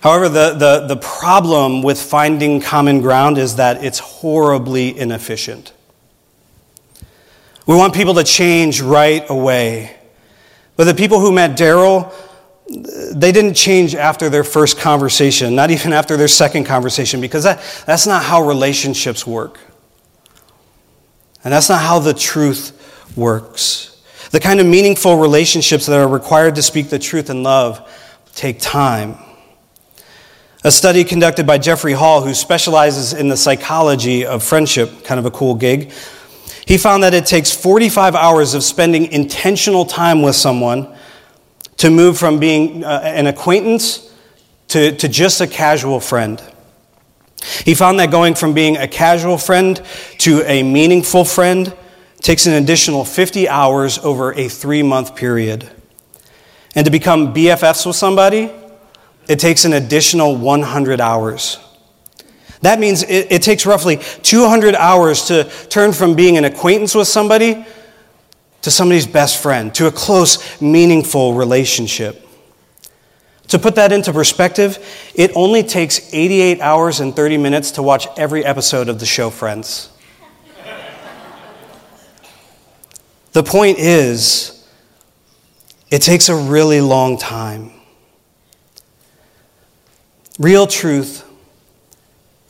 However, 0.00 0.28
the, 0.28 0.54
the, 0.54 0.86
the 0.86 0.96
problem 0.96 1.82
with 1.82 2.00
finding 2.00 2.60
common 2.60 3.00
ground 3.00 3.36
is 3.36 3.56
that 3.56 3.82
it's 3.82 3.98
horribly 3.98 4.96
inefficient. 4.96 5.72
We 7.66 7.74
want 7.74 7.94
people 7.96 8.14
to 8.14 8.22
change 8.22 8.80
right 8.80 9.28
away. 9.28 9.96
But 10.76 10.84
the 10.84 10.94
people 10.94 11.18
who 11.18 11.32
met 11.32 11.58
Daryl, 11.58 12.14
they 13.12 13.32
didn't 13.32 13.54
change 13.54 13.96
after 13.96 14.28
their 14.28 14.44
first 14.44 14.78
conversation, 14.78 15.56
not 15.56 15.72
even 15.72 15.92
after 15.92 16.16
their 16.16 16.28
second 16.28 16.62
conversation, 16.62 17.20
because 17.20 17.42
that, 17.42 17.60
that's 17.86 18.06
not 18.06 18.22
how 18.22 18.40
relationships 18.40 19.26
work. 19.26 19.58
And 21.42 21.52
that's 21.52 21.68
not 21.68 21.80
how 21.80 21.98
the 21.98 22.14
truth 22.14 22.77
works. 23.16 24.02
The 24.30 24.40
kind 24.40 24.60
of 24.60 24.66
meaningful 24.66 25.16
relationships 25.16 25.86
that 25.86 25.98
are 25.98 26.08
required 26.08 26.54
to 26.56 26.62
speak 26.62 26.90
the 26.90 26.98
truth 26.98 27.30
in 27.30 27.42
love 27.42 27.80
take 28.34 28.60
time. 28.60 29.16
A 30.64 30.70
study 30.70 31.04
conducted 31.04 31.46
by 31.46 31.58
Jeffrey 31.58 31.92
Hall, 31.92 32.22
who 32.22 32.34
specializes 32.34 33.12
in 33.12 33.28
the 33.28 33.36
psychology 33.36 34.26
of 34.26 34.42
friendship, 34.42 35.04
kind 35.04 35.18
of 35.18 35.24
a 35.24 35.30
cool 35.30 35.54
gig, 35.54 35.92
he 36.66 36.76
found 36.76 37.02
that 37.02 37.14
it 37.14 37.24
takes 37.24 37.50
45 37.50 38.14
hours 38.14 38.52
of 38.52 38.62
spending 38.62 39.06
intentional 39.06 39.86
time 39.86 40.20
with 40.20 40.36
someone 40.36 40.94
to 41.78 41.90
move 41.90 42.18
from 42.18 42.38
being 42.38 42.84
uh, 42.84 43.00
an 43.02 43.26
acquaintance 43.26 44.12
to, 44.68 44.94
to 44.96 45.08
just 45.08 45.40
a 45.40 45.46
casual 45.46 46.00
friend. 46.00 46.42
He 47.64 47.74
found 47.74 48.00
that 48.00 48.10
going 48.10 48.34
from 48.34 48.52
being 48.52 48.76
a 48.76 48.88
casual 48.88 49.38
friend 49.38 49.80
to 50.18 50.42
a 50.42 50.62
meaningful 50.62 51.24
friend 51.24 51.74
takes 52.20 52.46
an 52.46 52.54
additional 52.54 53.04
50 53.04 53.48
hours 53.48 53.98
over 53.98 54.32
a 54.32 54.48
three 54.48 54.82
month 54.82 55.16
period. 55.16 55.70
And 56.74 56.84
to 56.84 56.90
become 56.90 57.34
BFFs 57.34 57.86
with 57.86 57.96
somebody, 57.96 58.50
it 59.28 59.38
takes 59.38 59.64
an 59.64 59.72
additional 59.72 60.36
100 60.36 61.00
hours. 61.00 61.58
That 62.62 62.80
means 62.80 63.02
it, 63.02 63.30
it, 63.30 63.42
takes 63.42 63.66
roughly 63.66 63.98
200 64.22 64.74
hours 64.74 65.26
to 65.26 65.44
turn 65.68 65.92
from 65.92 66.16
being 66.16 66.36
an 66.36 66.44
acquaintance 66.44 66.94
with 66.94 67.06
somebody 67.06 67.64
to 68.62 68.70
somebody's 68.70 69.06
best 69.06 69.40
friend, 69.40 69.72
to 69.76 69.86
a 69.86 69.92
close, 69.92 70.60
meaningful 70.60 71.34
relationship. 71.34 72.26
To 73.48 73.58
put 73.58 73.76
that 73.76 73.92
into 73.92 74.12
perspective, 74.12 74.78
it 75.14 75.30
only 75.34 75.62
takes 75.62 76.12
88 76.12 76.60
hours 76.60 77.00
and 77.00 77.14
30 77.14 77.38
minutes 77.38 77.70
to 77.72 77.82
watch 77.82 78.06
every 78.16 78.44
episode 78.44 78.88
of 78.88 78.98
the 78.98 79.06
show 79.06 79.30
Friends. 79.30 79.90
The 83.38 83.44
point 83.44 83.78
is, 83.78 84.66
it 85.92 86.02
takes 86.02 86.28
a 86.28 86.34
really 86.34 86.80
long 86.80 87.16
time. 87.16 87.70
Real 90.40 90.66
truth 90.66 91.24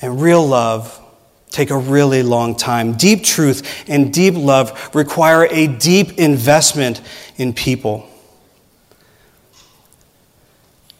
and 0.00 0.18
real 0.22 0.46
love 0.46 0.98
take 1.50 1.68
a 1.68 1.76
really 1.76 2.22
long 2.22 2.56
time. 2.56 2.94
Deep 2.94 3.22
truth 3.22 3.84
and 3.86 4.10
deep 4.14 4.32
love 4.34 4.94
require 4.94 5.44
a 5.50 5.66
deep 5.66 6.12
investment 6.12 7.02
in 7.36 7.52
people. 7.52 8.08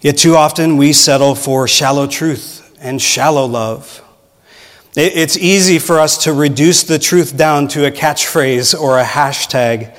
Yet 0.03 0.19
too 0.19 0.37
often 0.37 0.77
we 0.77 0.93
settle 0.93 1.35
for 1.35 1.67
shallow 1.67 2.07
truth 2.07 2.77
and 2.79 3.01
shallow 3.01 3.47
love. 3.47 4.03
It's 5.01 5.37
easy 5.37 5.79
for 5.79 6.01
us 6.01 6.25
to 6.25 6.33
reduce 6.33 6.83
the 6.83 6.99
truth 6.99 7.37
down 7.37 7.69
to 7.69 7.87
a 7.87 7.91
catchphrase 7.93 8.77
or 8.77 8.99
a 8.99 9.05
hashtag, 9.05 9.97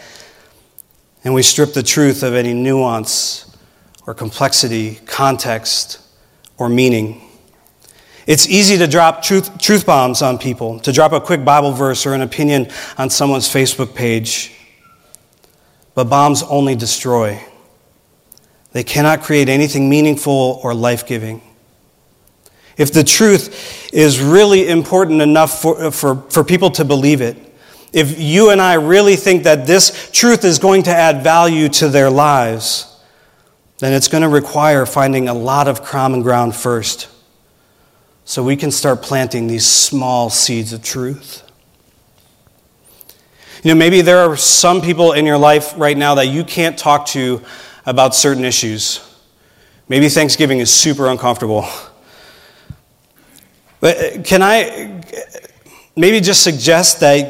and 1.24 1.34
we 1.34 1.42
strip 1.42 1.72
the 1.72 1.84
truth 1.84 2.22
of 2.22 2.34
any 2.34 2.54
nuance 2.54 3.56
or 4.06 4.14
complexity, 4.14 4.96
context, 5.06 6.02
or 6.58 6.68
meaning. 6.68 7.22
It's 8.28 8.50
easy 8.50 8.78
to 8.78 8.88
drop 8.88 9.22
truth, 9.22 9.58
truth 9.62 9.86
bombs 9.86 10.22
on 10.22 10.38
people, 10.38 10.82
to 10.82 10.92
drop 10.92 11.14
a 11.14 11.22
quick 11.22 11.46
Bible 11.46 11.72
verse 11.72 12.06
or 12.06 12.14
an 12.14 12.22
opinion 12.22 12.68
on 12.98 13.10
someone's 13.10 13.48
Facebook 13.48 13.96
page. 13.96 14.54
But 15.94 16.10
bombs 16.10 16.44
only 16.44 16.76
destroy, 16.76 17.42
they 18.74 18.84
cannot 18.84 19.22
create 19.22 19.48
anything 19.48 19.90
meaningful 19.90 20.60
or 20.62 20.74
life 20.74 21.08
giving 21.08 21.42
if 22.80 22.94
the 22.94 23.04
truth 23.04 23.94
is 23.94 24.22
really 24.22 24.70
important 24.70 25.22
enough 25.22 25.62
for, 25.62 25.92
for, 25.92 26.16
for 26.16 26.46
people 26.46 26.72
to 26.72 26.86
believe 26.86 27.20
it, 27.20 27.36
if 27.92 28.18
you 28.18 28.52
and 28.52 28.62
I 28.62 28.76
really 28.76 29.18
think 29.18 29.44
that 29.44 29.68
this 29.68 30.10
truth 30.12 30.46
is 30.46 30.60
going 30.60 30.84
to 30.84 30.92
add 30.92 31.22
value 31.22 31.68
to 31.70 31.90
their 31.90 32.10
lives, 32.10 32.98
then 33.80 33.92
it's 33.92 34.08
going 34.08 34.24
to 34.24 34.30
require 34.30 34.86
finding 34.86 35.28
a 35.28 35.34
lot 35.34 35.68
of 35.68 35.84
common 35.84 36.22
ground 36.22 36.56
first 36.56 37.10
so 38.24 38.44
we 38.44 38.56
can 38.56 38.72
start 38.72 39.02
planting 39.02 39.48
these 39.48 39.68
small 39.68 40.30
seeds 40.30 40.72
of 40.72 40.82
truth. 40.82 41.44
You 43.62 43.74
know, 43.74 43.78
maybe 43.78 44.00
there 44.00 44.20
are 44.20 44.38
some 44.38 44.80
people 44.80 45.12
in 45.12 45.26
your 45.26 45.38
life 45.38 45.74
right 45.76 45.98
now 45.98 46.16
that 46.16 46.28
you 46.28 46.46
can't 46.46 46.78
talk 46.78 47.08
to 47.08 47.42
about 47.86 48.16
certain 48.16 48.46
issues. 48.46 49.06
Maybe 49.90 50.08
Thanksgiving 50.08 50.60
is 50.60 50.72
super 50.72 51.08
uncomfortable. 51.08 51.68
But 53.80 53.98
uh, 53.98 54.22
can 54.24 54.42
I 54.42 55.02
maybe 55.96 56.20
just 56.22 56.44
suggest 56.44 57.00
that 57.00 57.30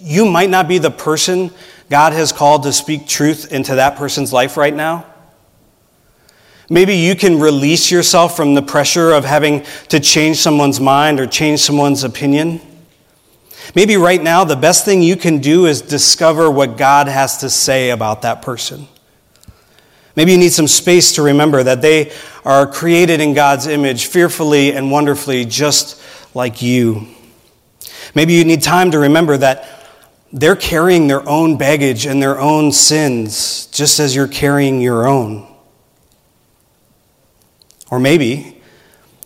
you 0.00 0.26
might 0.26 0.50
not 0.50 0.68
be 0.68 0.78
the 0.78 0.90
person 0.90 1.50
God 1.90 2.12
has 2.12 2.32
called 2.32 2.64
to 2.64 2.72
speak 2.72 3.06
truth 3.06 3.52
into 3.52 3.76
that 3.76 3.96
person's 3.96 4.32
life 4.32 4.56
right 4.56 4.74
now? 4.74 5.06
Maybe 6.70 6.96
you 6.96 7.16
can 7.16 7.40
release 7.40 7.90
yourself 7.90 8.36
from 8.36 8.54
the 8.54 8.60
pressure 8.60 9.12
of 9.12 9.24
having 9.24 9.64
to 9.88 9.98
change 10.00 10.36
someone's 10.36 10.80
mind 10.80 11.18
or 11.18 11.26
change 11.26 11.60
someone's 11.60 12.04
opinion. 12.04 12.60
Maybe 13.74 13.96
right 13.96 14.22
now, 14.22 14.44
the 14.44 14.56
best 14.56 14.84
thing 14.84 15.02
you 15.02 15.16
can 15.16 15.38
do 15.38 15.66
is 15.66 15.80
discover 15.80 16.50
what 16.50 16.76
God 16.76 17.08
has 17.08 17.38
to 17.38 17.50
say 17.50 17.90
about 17.90 18.22
that 18.22 18.42
person. 18.42 18.86
Maybe 20.18 20.32
you 20.32 20.38
need 20.38 20.52
some 20.52 20.66
space 20.66 21.12
to 21.12 21.22
remember 21.22 21.62
that 21.62 21.80
they 21.80 22.10
are 22.44 22.66
created 22.66 23.20
in 23.20 23.34
God's 23.34 23.68
image, 23.68 24.06
fearfully 24.06 24.72
and 24.72 24.90
wonderfully, 24.90 25.44
just 25.44 26.02
like 26.34 26.60
you. 26.60 27.06
Maybe 28.16 28.32
you 28.32 28.44
need 28.44 28.60
time 28.60 28.90
to 28.90 28.98
remember 28.98 29.36
that 29.36 29.86
they're 30.32 30.56
carrying 30.56 31.06
their 31.06 31.26
own 31.28 31.56
baggage 31.56 32.04
and 32.04 32.20
their 32.20 32.40
own 32.40 32.72
sins, 32.72 33.66
just 33.66 34.00
as 34.00 34.16
you're 34.16 34.26
carrying 34.26 34.80
your 34.80 35.06
own. 35.06 35.46
Or 37.88 38.00
maybe 38.00 38.60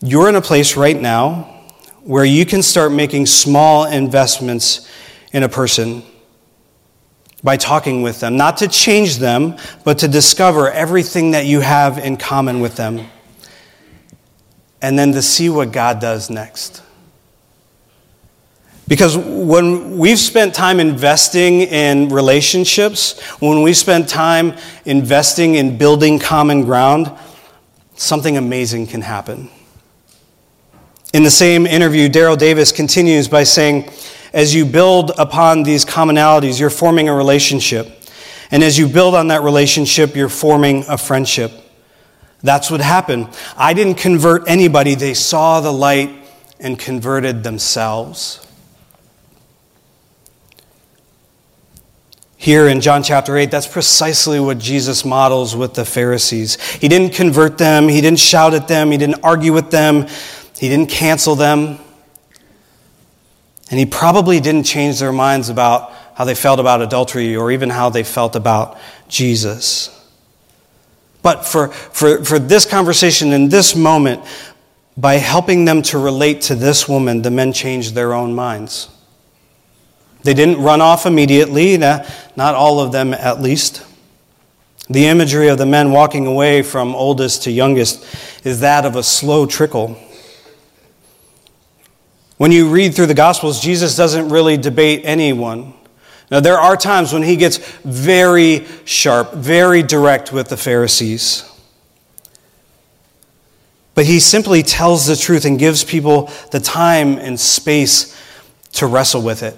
you're 0.03 0.29
in 0.29 0.35
a 0.35 0.43
place 0.43 0.77
right 0.77 1.01
now 1.01 1.63
where 2.03 2.27
you 2.27 2.45
can 2.45 2.61
start 2.61 2.93
making 2.93 3.25
small 3.25 3.87
investments 3.87 4.87
in 5.33 5.43
a 5.43 5.49
person 5.49 6.03
by 7.43 7.57
talking 7.57 8.03
with 8.03 8.21
them, 8.21 8.37
not 8.37 8.57
to 8.59 8.69
change 8.69 9.19
them, 9.19 9.57
but 9.85 9.99
to 9.99 10.09
discover 10.09 10.71
everything 10.71 11.33
that 11.33 11.47
you 11.47 11.61
have 11.61 11.99
in 11.99 12.17
common 12.17 12.61
with 12.61 12.77
them, 12.77 13.07
and 14.81 14.99
then 14.99 15.13
to 15.13 15.23
see 15.23 15.49
what 15.49 15.73
God 15.73 16.01
does 16.01 16.31
next. 16.31 16.83
Because 18.89 19.17
when 19.17 19.97
we've 19.97 20.19
spent 20.19 20.55
time 20.55 20.79
investing 20.79 21.61
in 21.63 22.09
relationships, 22.09 23.21
when 23.41 23.63
we 23.63 23.73
spend 23.73 24.09
time 24.09 24.57
investing 24.85 25.55
in 25.55 25.79
building 25.79 26.19
common 26.19 26.65
ground, 26.65 27.11
something 27.95 28.37
amazing 28.37 28.87
can 28.87 29.01
happen. 29.01 29.49
In 31.15 31.23
the 31.23 31.31
same 31.31 31.67
interview, 31.67 32.09
Daryl 32.09 32.37
Davis 32.37 32.73
continues 32.73 33.29
by 33.29 33.45
saying, 33.45 33.89
As 34.33 34.55
you 34.55 34.65
build 34.65 35.13
upon 35.19 35.63
these 35.63 35.85
commonalities, 35.85 36.59
you're 36.59 36.71
forming 36.71 37.09
a 37.09 37.15
relationship. 37.15 37.89
And 38.51 38.63
as 38.63 38.79
you 38.79 38.89
build 38.89 39.15
on 39.15 39.29
that 39.29 39.43
relationship, 39.43 40.17
you're 40.17 40.29
forming 40.29 40.85
a 40.89 40.97
friendship. 40.97 41.53
That's 42.43 42.71
what 42.71 42.81
happened. 42.81 43.29
I 43.57 43.73
didn't 43.75 43.95
convert 43.95 44.49
anybody, 44.49 44.95
they 44.95 45.15
saw 45.15 45.61
the 45.61 45.73
light 45.73 46.11
and 46.59 46.79
converted 46.79 47.43
themselves. 47.43 48.47
Here 52.37 52.67
in 52.67 52.81
John 52.81 53.05
chapter 53.05 53.37
8, 53.37 53.53
that's 53.53 53.69
precisely 53.69 54.41
what 54.41 54.59
Jesus 54.59 55.05
models 55.05 55.55
with 55.55 55.75
the 55.75 55.85
Pharisees. 55.85 56.61
He 56.61 56.89
didn't 56.89 57.15
convert 57.15 57.57
them, 57.57 57.87
he 57.89 58.01
didn't 58.01 58.19
shout 58.19 58.53
at 58.53 58.67
them, 58.67 58.91
he 58.91 58.99
didn't 58.99 59.23
argue 59.23 59.53
with 59.53 59.71
them, 59.71 60.09
he 60.59 60.69
didn't 60.69 60.91
cancel 60.91 61.37
them. 61.37 61.79
And 63.73 63.79
he 63.79 63.87
probably 63.87 64.39
didn't 64.39 64.65
change 64.65 65.01
their 65.01 65.13
minds 65.13 65.49
about 65.49 65.93
how 66.15 66.27
they 66.27 66.35
felt 66.35 66.61
about 66.61 66.83
adultery 66.83 67.35
or 67.35 67.51
even 67.51 67.71
how 67.71 67.89
they 67.89 68.03
felt 68.03 68.37
about 68.37 68.79
Jesus. 69.09 69.89
But 71.23 71.47
for, 71.47 71.69
for, 71.69 72.23
for 72.23 72.39
this 72.39 72.67
conversation 72.67 73.33
in 73.33 73.49
this 73.49 73.75
moment, 73.75 74.23
by 74.95 75.15
helping 75.15 75.65
them 75.65 75.81
to 75.85 75.97
relate 75.97 76.43
to 76.43 76.55
this 76.55 76.87
woman, 76.87 77.23
the 77.23 77.31
men 77.31 77.55
changed 77.55 77.95
their 77.95 78.13
own 78.13 78.35
minds. 78.35 78.91
They 80.23 80.35
didn't 80.35 80.63
run 80.63 80.83
off 80.83 81.07
immediately, 81.07 81.79
not 81.79 82.05
all 82.37 82.79
of 82.79 82.93
them 82.93 83.15
at 83.15 83.41
least. 83.41 83.87
The 84.91 85.07
imagery 85.07 85.49
of 85.49 85.57
the 85.57 85.65
men 85.65 85.93
walking 85.93 86.27
away 86.27 86.63
from 86.63 86.95
oldest 86.95 87.45
to 87.45 87.51
youngest 87.51 88.05
is 88.45 88.61
that 88.61 88.85
of 88.85 88.97
a 88.97 89.03
slow 89.03 89.47
trickle. 89.47 89.97
When 92.37 92.53
you 92.53 92.69
read 92.69 92.95
through 92.95 93.07
the 93.07 93.15
Gospels, 93.15 93.61
Jesus 93.61 93.97
doesn't 93.97 94.29
really 94.29 94.57
debate 94.57 95.03
anyone. 95.05 95.75
Now, 96.31 96.41
there 96.41 96.59
are 96.59 96.77
times 96.77 97.13
when 97.13 97.23
he 97.23 97.37
gets 97.37 97.59
very 97.85 98.67
sharp, 98.85 99.35
very 99.35 99.83
direct 99.83 100.33
with 100.33 100.49
the 100.49 100.57
Pharisees. 100.57 101.49
But 103.95 104.07
he 104.07 104.19
simply 104.19 104.63
tells 104.63 105.07
the 105.07 105.17
truth 105.17 105.45
and 105.45 105.59
gives 105.59 105.85
people 105.85 106.31
the 106.51 106.61
time 106.61 107.19
and 107.19 107.39
space 107.39 108.19
to 108.73 108.87
wrestle 108.87 109.23
with 109.23 109.43
it. 109.43 109.57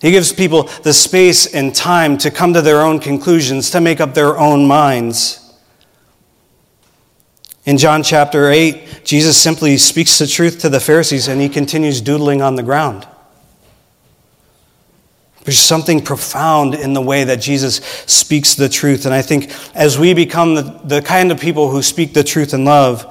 He 0.00 0.12
gives 0.12 0.32
people 0.32 0.64
the 0.82 0.92
space 0.92 1.52
and 1.52 1.74
time 1.74 2.16
to 2.18 2.30
come 2.30 2.54
to 2.54 2.62
their 2.62 2.80
own 2.80 3.00
conclusions, 3.00 3.70
to 3.70 3.80
make 3.80 4.00
up 4.00 4.14
their 4.14 4.38
own 4.38 4.66
minds. 4.66 5.39
In 7.66 7.76
John 7.76 8.02
chapter 8.02 8.50
8, 8.50 9.02
Jesus 9.04 9.36
simply 9.36 9.76
speaks 9.76 10.18
the 10.18 10.26
truth 10.26 10.60
to 10.60 10.68
the 10.68 10.80
Pharisees 10.80 11.28
and 11.28 11.40
he 11.40 11.48
continues 11.48 12.00
doodling 12.00 12.40
on 12.40 12.56
the 12.56 12.62
ground. 12.62 13.06
There's 15.44 15.58
something 15.58 16.02
profound 16.02 16.74
in 16.74 16.92
the 16.92 17.00
way 17.00 17.24
that 17.24 17.36
Jesus 17.36 17.76
speaks 18.06 18.54
the 18.54 18.68
truth. 18.68 19.04
And 19.04 19.14
I 19.14 19.22
think 19.22 19.52
as 19.74 19.98
we 19.98 20.14
become 20.14 20.54
the, 20.54 20.80
the 20.84 21.02
kind 21.02 21.32
of 21.32 21.40
people 21.40 21.70
who 21.70 21.82
speak 21.82 22.14
the 22.14 22.24
truth 22.24 22.54
in 22.54 22.64
love, 22.64 23.06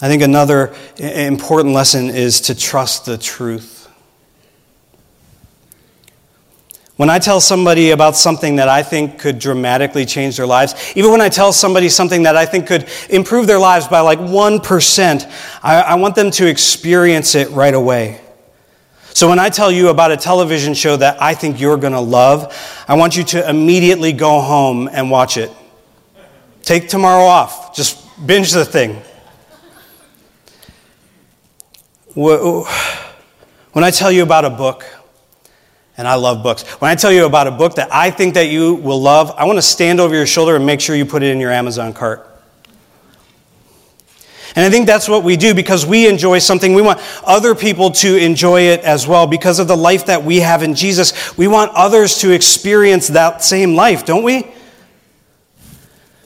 I 0.00 0.08
think 0.08 0.22
another 0.22 0.74
important 0.96 1.74
lesson 1.74 2.08
is 2.08 2.40
to 2.42 2.54
trust 2.54 3.04
the 3.04 3.18
truth. 3.18 3.79
When 7.00 7.08
I 7.08 7.18
tell 7.18 7.40
somebody 7.40 7.92
about 7.92 8.14
something 8.14 8.56
that 8.56 8.68
I 8.68 8.82
think 8.82 9.18
could 9.18 9.38
dramatically 9.38 10.04
change 10.04 10.36
their 10.36 10.46
lives, 10.46 10.74
even 10.94 11.10
when 11.10 11.22
I 11.22 11.30
tell 11.30 11.50
somebody 11.50 11.88
something 11.88 12.24
that 12.24 12.36
I 12.36 12.44
think 12.44 12.66
could 12.66 12.90
improve 13.08 13.46
their 13.46 13.58
lives 13.58 13.88
by 13.88 14.00
like 14.00 14.18
1%, 14.18 15.32
I, 15.62 15.80
I 15.80 15.94
want 15.94 16.14
them 16.14 16.30
to 16.32 16.46
experience 16.46 17.34
it 17.34 17.48
right 17.52 17.72
away. 17.72 18.20
So 19.14 19.30
when 19.30 19.38
I 19.38 19.48
tell 19.48 19.72
you 19.72 19.88
about 19.88 20.10
a 20.12 20.16
television 20.18 20.74
show 20.74 20.94
that 20.98 21.22
I 21.22 21.32
think 21.32 21.58
you're 21.58 21.78
going 21.78 21.94
to 21.94 22.00
love, 22.00 22.54
I 22.86 22.96
want 22.96 23.16
you 23.16 23.24
to 23.24 23.48
immediately 23.48 24.12
go 24.12 24.42
home 24.42 24.86
and 24.92 25.10
watch 25.10 25.38
it. 25.38 25.50
Take 26.60 26.90
tomorrow 26.90 27.24
off. 27.24 27.74
Just 27.74 27.98
binge 28.26 28.52
the 28.52 28.66
thing. 28.66 29.00
When 32.12 33.84
I 33.84 33.90
tell 33.90 34.12
you 34.12 34.22
about 34.22 34.44
a 34.44 34.50
book, 34.50 34.84
and 35.96 36.08
I 36.08 36.14
love 36.14 36.42
books. 36.42 36.62
When 36.80 36.90
I 36.90 36.94
tell 36.94 37.12
you 37.12 37.26
about 37.26 37.46
a 37.46 37.50
book 37.50 37.74
that 37.74 37.92
I 37.92 38.10
think 38.10 38.34
that 38.34 38.48
you 38.48 38.74
will 38.74 39.00
love, 39.00 39.32
I 39.36 39.44
want 39.44 39.58
to 39.58 39.62
stand 39.62 40.00
over 40.00 40.14
your 40.14 40.26
shoulder 40.26 40.56
and 40.56 40.64
make 40.64 40.80
sure 40.80 40.96
you 40.96 41.04
put 41.04 41.22
it 41.22 41.30
in 41.30 41.40
your 41.40 41.50
Amazon 41.50 41.92
cart. 41.92 42.26
And 44.56 44.64
I 44.64 44.70
think 44.70 44.86
that's 44.86 45.08
what 45.08 45.22
we 45.22 45.36
do 45.36 45.54
because 45.54 45.86
we 45.86 46.08
enjoy 46.08 46.40
something. 46.40 46.74
We 46.74 46.82
want 46.82 47.00
other 47.24 47.54
people 47.54 47.90
to 47.92 48.16
enjoy 48.16 48.62
it 48.62 48.80
as 48.80 49.06
well 49.06 49.26
because 49.26 49.58
of 49.60 49.68
the 49.68 49.76
life 49.76 50.06
that 50.06 50.24
we 50.24 50.38
have 50.40 50.62
in 50.62 50.74
Jesus. 50.74 51.36
We 51.38 51.46
want 51.46 51.70
others 51.74 52.18
to 52.18 52.32
experience 52.32 53.08
that 53.08 53.44
same 53.44 53.76
life, 53.76 54.04
don't 54.04 54.24
we? 54.24 54.50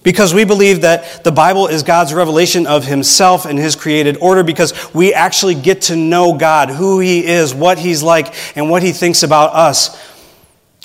Because 0.05 0.35
we 0.35 0.45
believe 0.45 0.83
that 0.83 1.25
the 1.25 1.33
Bible 1.33 1.67
is 1.67 1.83
God's 1.83 2.15
revelation 2.15 2.67
of 2.69 2.85
Himself 2.85 3.47
and 3.47 3.59
His 3.59 3.75
created 3.75 4.19
order, 4.19 4.45
because 4.45 4.95
we 4.95 5.13
actually 5.13 5.57
get 5.57 5.83
to 5.83 5.97
know 5.97 6.37
God, 6.37 6.69
who 6.69 7.01
He 7.01 7.27
is, 7.27 7.53
what 7.53 7.79
He's 7.79 8.03
like, 8.03 8.33
and 8.57 8.71
what 8.71 8.85
He 8.85 8.93
thinks 8.93 9.23
about 9.23 9.55
us. 9.55 9.99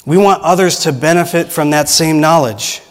We 0.06 0.18
want 0.18 0.42
others 0.42 0.80
to 0.80 0.94
benefit 0.94 1.52
from 1.52 1.72
that 1.72 1.90
same 1.90 2.22
knowledge. 2.22 2.82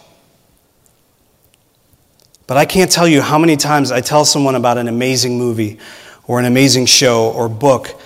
But 2.45 2.57
I 2.57 2.65
can't 2.65 2.91
tell 2.91 3.07
you 3.07 3.21
how 3.21 3.37
many 3.39 3.57
times 3.57 3.91
I 3.91 4.01
tell 4.01 4.23
someone 4.23 4.55
about 4.55 4.77
an 4.77 4.87
amazing 4.87 5.37
movie 5.37 5.79
or 6.27 6.39
an 6.39 6.45
amazing 6.45 6.85
show 6.85 7.31
or 7.31 7.49
book 7.49 7.99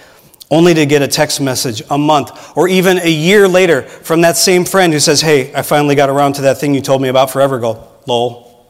only 0.50 0.74
to 0.74 0.86
get 0.86 1.02
a 1.02 1.08
text 1.08 1.42
message 1.42 1.82
a 1.90 1.98
month 1.98 2.56
or 2.56 2.68
even 2.68 3.00
a 3.00 3.10
year 3.10 3.48
later 3.48 3.82
from 3.82 4.22
that 4.22 4.38
same 4.38 4.66
friend 4.66 4.94
who 4.94 5.00
says, 5.00 5.20
Hey, 5.20 5.54
I 5.54 5.62
finally 5.62 5.96
got 5.96 6.10
around 6.10 6.34
to 6.34 6.44
that 6.44 6.58
thing 6.58 6.74
you 6.74 6.82
told 6.82 7.02
me 7.02 7.10
about 7.10 7.32
forever 7.32 7.58
ago. 7.58 7.88
Lol. 8.06 8.68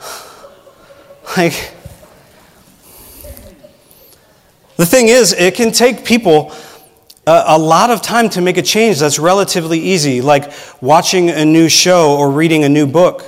like, 1.36 1.72
the 4.76 4.86
thing 4.86 5.08
is, 5.08 5.32
it 5.32 5.54
can 5.54 5.72
take 5.72 6.04
people 6.04 6.52
a, 7.26 7.44
a, 7.48 7.58
lot 7.58 7.90
of 7.90 8.02
time 8.02 8.28
to 8.30 8.40
make 8.40 8.56
a 8.56 8.62
change 8.62 9.00
that's 9.00 9.18
relatively 9.18 9.78
easy, 9.78 10.20
like 10.20 10.52
watching 10.80 11.30
a 11.30 11.44
new 11.44 11.68
show 11.68 12.16
or 12.16 12.30
reading 12.30 12.64
a 12.64 12.68
new 12.68 12.86
book. 12.86 13.24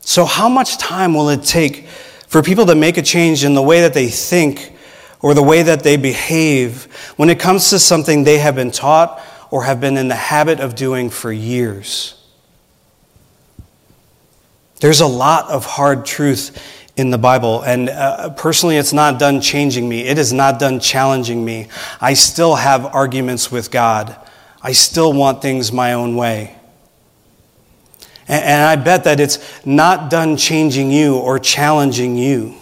So, 0.00 0.24
how 0.24 0.48
much 0.48 0.78
time 0.78 1.14
will 1.14 1.28
it 1.28 1.42
take 1.42 1.86
for 2.26 2.42
people 2.42 2.66
to 2.66 2.74
make 2.74 2.96
a 2.96 3.02
change 3.02 3.44
in 3.44 3.54
the 3.54 3.62
way 3.62 3.82
that 3.82 3.94
they 3.94 4.08
think 4.08 4.72
or 5.20 5.34
the 5.34 5.42
way 5.42 5.62
that 5.62 5.82
they 5.82 5.96
behave 5.96 6.84
when 7.16 7.30
it 7.30 7.38
comes 7.38 7.70
to 7.70 7.78
something 7.78 8.24
they 8.24 8.38
have 8.38 8.54
been 8.54 8.70
taught 8.70 9.20
or 9.50 9.64
have 9.64 9.80
been 9.80 9.96
in 9.96 10.08
the 10.08 10.14
habit 10.14 10.60
of 10.60 10.74
doing 10.74 11.10
for 11.10 11.32
years? 11.32 12.15
There's 14.80 15.00
a 15.00 15.06
lot 15.06 15.50
of 15.50 15.64
hard 15.64 16.04
truth 16.04 16.56
in 16.96 17.10
the 17.10 17.18
Bible, 17.18 17.62
and 17.62 17.88
uh, 17.88 18.30
personally, 18.30 18.76
it's 18.76 18.92
not 18.92 19.18
done 19.18 19.40
changing 19.40 19.88
me. 19.88 20.02
It 20.04 20.18
is 20.18 20.32
not 20.32 20.58
done 20.58 20.80
challenging 20.80 21.44
me. 21.44 21.68
I 22.00 22.14
still 22.14 22.56
have 22.56 22.86
arguments 22.86 23.50
with 23.52 23.70
God. 23.70 24.16
I 24.62 24.72
still 24.72 25.12
want 25.12 25.42
things 25.42 25.72
my 25.72 25.92
own 25.92 26.16
way. 26.16 26.56
And, 28.28 28.44
and 28.44 28.62
I 28.62 28.76
bet 28.76 29.04
that 29.04 29.20
it's 29.20 29.64
not 29.66 30.10
done 30.10 30.36
changing 30.36 30.90
you 30.90 31.16
or 31.16 31.38
challenging 31.38 32.16
you. 32.16 32.54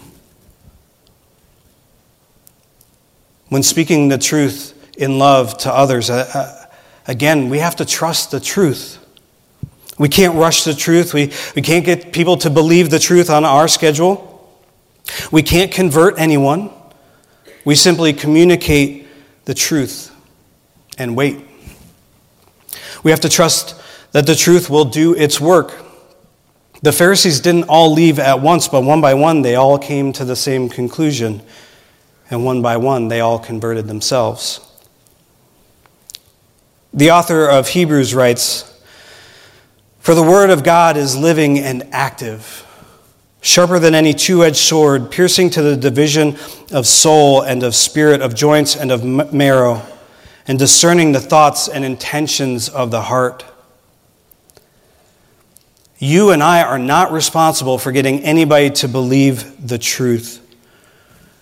When 3.48 3.62
speaking 3.62 4.08
the 4.08 4.18
truth 4.18 4.72
in 4.96 5.18
love 5.18 5.56
to 5.58 5.72
others, 5.72 6.10
uh, 6.10 6.30
uh, 6.34 6.66
again, 7.06 7.50
we 7.50 7.58
have 7.58 7.76
to 7.76 7.84
trust 7.84 8.30
the 8.30 8.40
truth. 8.40 9.03
We 9.98 10.08
can't 10.08 10.34
rush 10.34 10.64
the 10.64 10.74
truth. 10.74 11.14
We, 11.14 11.32
we 11.54 11.62
can't 11.62 11.84
get 11.84 12.12
people 12.12 12.36
to 12.38 12.50
believe 12.50 12.90
the 12.90 12.98
truth 12.98 13.30
on 13.30 13.44
our 13.44 13.68
schedule. 13.68 14.30
We 15.30 15.42
can't 15.42 15.70
convert 15.70 16.18
anyone. 16.18 16.70
We 17.64 17.74
simply 17.74 18.12
communicate 18.12 19.06
the 19.44 19.54
truth 19.54 20.10
and 20.98 21.16
wait. 21.16 21.46
We 23.02 23.10
have 23.10 23.20
to 23.20 23.28
trust 23.28 23.80
that 24.12 24.26
the 24.26 24.34
truth 24.34 24.70
will 24.70 24.84
do 24.84 25.14
its 25.14 25.40
work. 25.40 25.74
The 26.82 26.92
Pharisees 26.92 27.40
didn't 27.40 27.64
all 27.64 27.92
leave 27.92 28.18
at 28.18 28.40
once, 28.40 28.68
but 28.68 28.82
one 28.82 29.00
by 29.00 29.14
one 29.14 29.42
they 29.42 29.54
all 29.54 29.78
came 29.78 30.12
to 30.14 30.24
the 30.24 30.36
same 30.36 30.68
conclusion, 30.68 31.42
and 32.30 32.44
one 32.44 32.62
by 32.62 32.76
one 32.76 33.08
they 33.08 33.20
all 33.20 33.38
converted 33.38 33.86
themselves. 33.86 34.60
The 36.92 37.10
author 37.10 37.48
of 37.48 37.68
Hebrews 37.68 38.14
writes, 38.14 38.70
For 40.04 40.14
the 40.14 40.22
word 40.22 40.50
of 40.50 40.62
God 40.62 40.98
is 40.98 41.16
living 41.16 41.58
and 41.58 41.88
active 41.90 42.66
sharper 43.40 43.78
than 43.78 43.94
any 43.94 44.12
two 44.12 44.44
edged 44.44 44.58
sword, 44.58 45.10
piercing 45.10 45.48
to 45.48 45.62
the 45.62 45.78
division 45.78 46.36
of 46.70 46.86
soul 46.86 47.40
and 47.40 47.62
of 47.62 47.74
spirit, 47.74 48.20
of 48.20 48.34
joints 48.34 48.76
and 48.76 48.92
of 48.92 49.02
marrow, 49.32 49.80
and 50.46 50.58
discerning 50.58 51.12
the 51.12 51.20
thoughts 51.20 51.68
and 51.68 51.86
intentions 51.86 52.68
of 52.68 52.90
the 52.90 53.00
heart. 53.00 53.46
You 55.96 56.32
and 56.32 56.42
I 56.42 56.62
are 56.62 56.78
not 56.78 57.10
responsible 57.10 57.78
for 57.78 57.90
getting 57.90 58.20
anybody 58.24 58.68
to 58.72 58.88
believe 58.88 59.66
the 59.66 59.78
truth. 59.78 60.38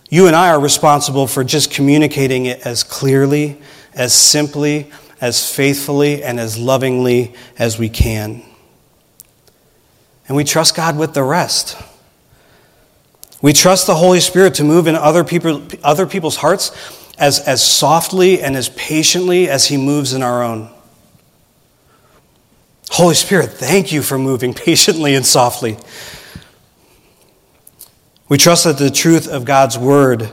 You 0.08 0.28
and 0.28 0.36
I 0.36 0.50
are 0.50 0.60
responsible 0.60 1.26
for 1.26 1.42
just 1.42 1.72
communicating 1.72 2.46
it 2.46 2.64
as 2.64 2.84
clearly, 2.84 3.60
as 3.92 4.14
simply, 4.14 4.92
as 5.20 5.52
faithfully, 5.52 6.22
and 6.22 6.38
as 6.38 6.56
lovingly 6.56 7.34
as 7.58 7.76
we 7.76 7.88
can. 7.88 8.44
And 10.28 10.36
we 10.36 10.44
trust 10.44 10.74
God 10.74 10.96
with 10.96 11.14
the 11.14 11.22
rest. 11.22 11.76
We 13.40 13.52
trust 13.52 13.88
the 13.88 13.96
Holy 13.96 14.20
Spirit 14.20 14.54
to 14.54 14.64
move 14.64 14.86
in 14.86 14.94
other, 14.94 15.24
people, 15.24 15.62
other 15.82 16.06
people's 16.06 16.36
hearts 16.36 16.70
as, 17.18 17.40
as 17.40 17.62
softly 17.62 18.40
and 18.40 18.56
as 18.56 18.68
patiently 18.70 19.48
as 19.48 19.66
He 19.66 19.76
moves 19.76 20.12
in 20.12 20.22
our 20.22 20.42
own. 20.42 20.70
Holy 22.90 23.14
Spirit, 23.14 23.50
thank 23.50 23.90
you 23.90 24.02
for 24.02 24.18
moving 24.18 24.54
patiently 24.54 25.14
and 25.14 25.26
softly. 25.26 25.76
We 28.28 28.38
trust 28.38 28.64
that 28.64 28.78
the 28.78 28.90
truth 28.90 29.28
of 29.28 29.44
God's 29.44 29.76
Word 29.76 30.30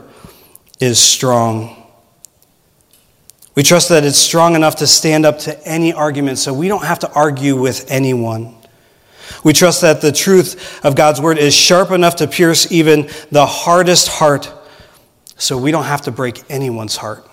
is 0.78 0.98
strong. 0.98 1.76
We 3.54 3.62
trust 3.62 3.88
that 3.88 4.04
it's 4.04 4.16
strong 4.16 4.54
enough 4.54 4.76
to 4.76 4.86
stand 4.86 5.26
up 5.26 5.40
to 5.40 5.66
any 5.66 5.92
argument 5.92 6.38
so 6.38 6.54
we 6.54 6.68
don't 6.68 6.84
have 6.84 7.00
to 7.00 7.12
argue 7.12 7.60
with 7.60 7.90
anyone. 7.90 8.54
We 9.44 9.52
trust 9.52 9.80
that 9.82 10.00
the 10.00 10.12
truth 10.12 10.84
of 10.84 10.94
God's 10.94 11.20
word 11.20 11.38
is 11.38 11.54
sharp 11.54 11.90
enough 11.90 12.16
to 12.16 12.26
pierce 12.26 12.70
even 12.70 13.08
the 13.30 13.46
hardest 13.46 14.08
heart 14.08 14.52
so 15.36 15.56
we 15.56 15.70
don't 15.70 15.84
have 15.84 16.02
to 16.02 16.10
break 16.10 16.42
anyone's 16.50 16.96
heart. 16.96 17.26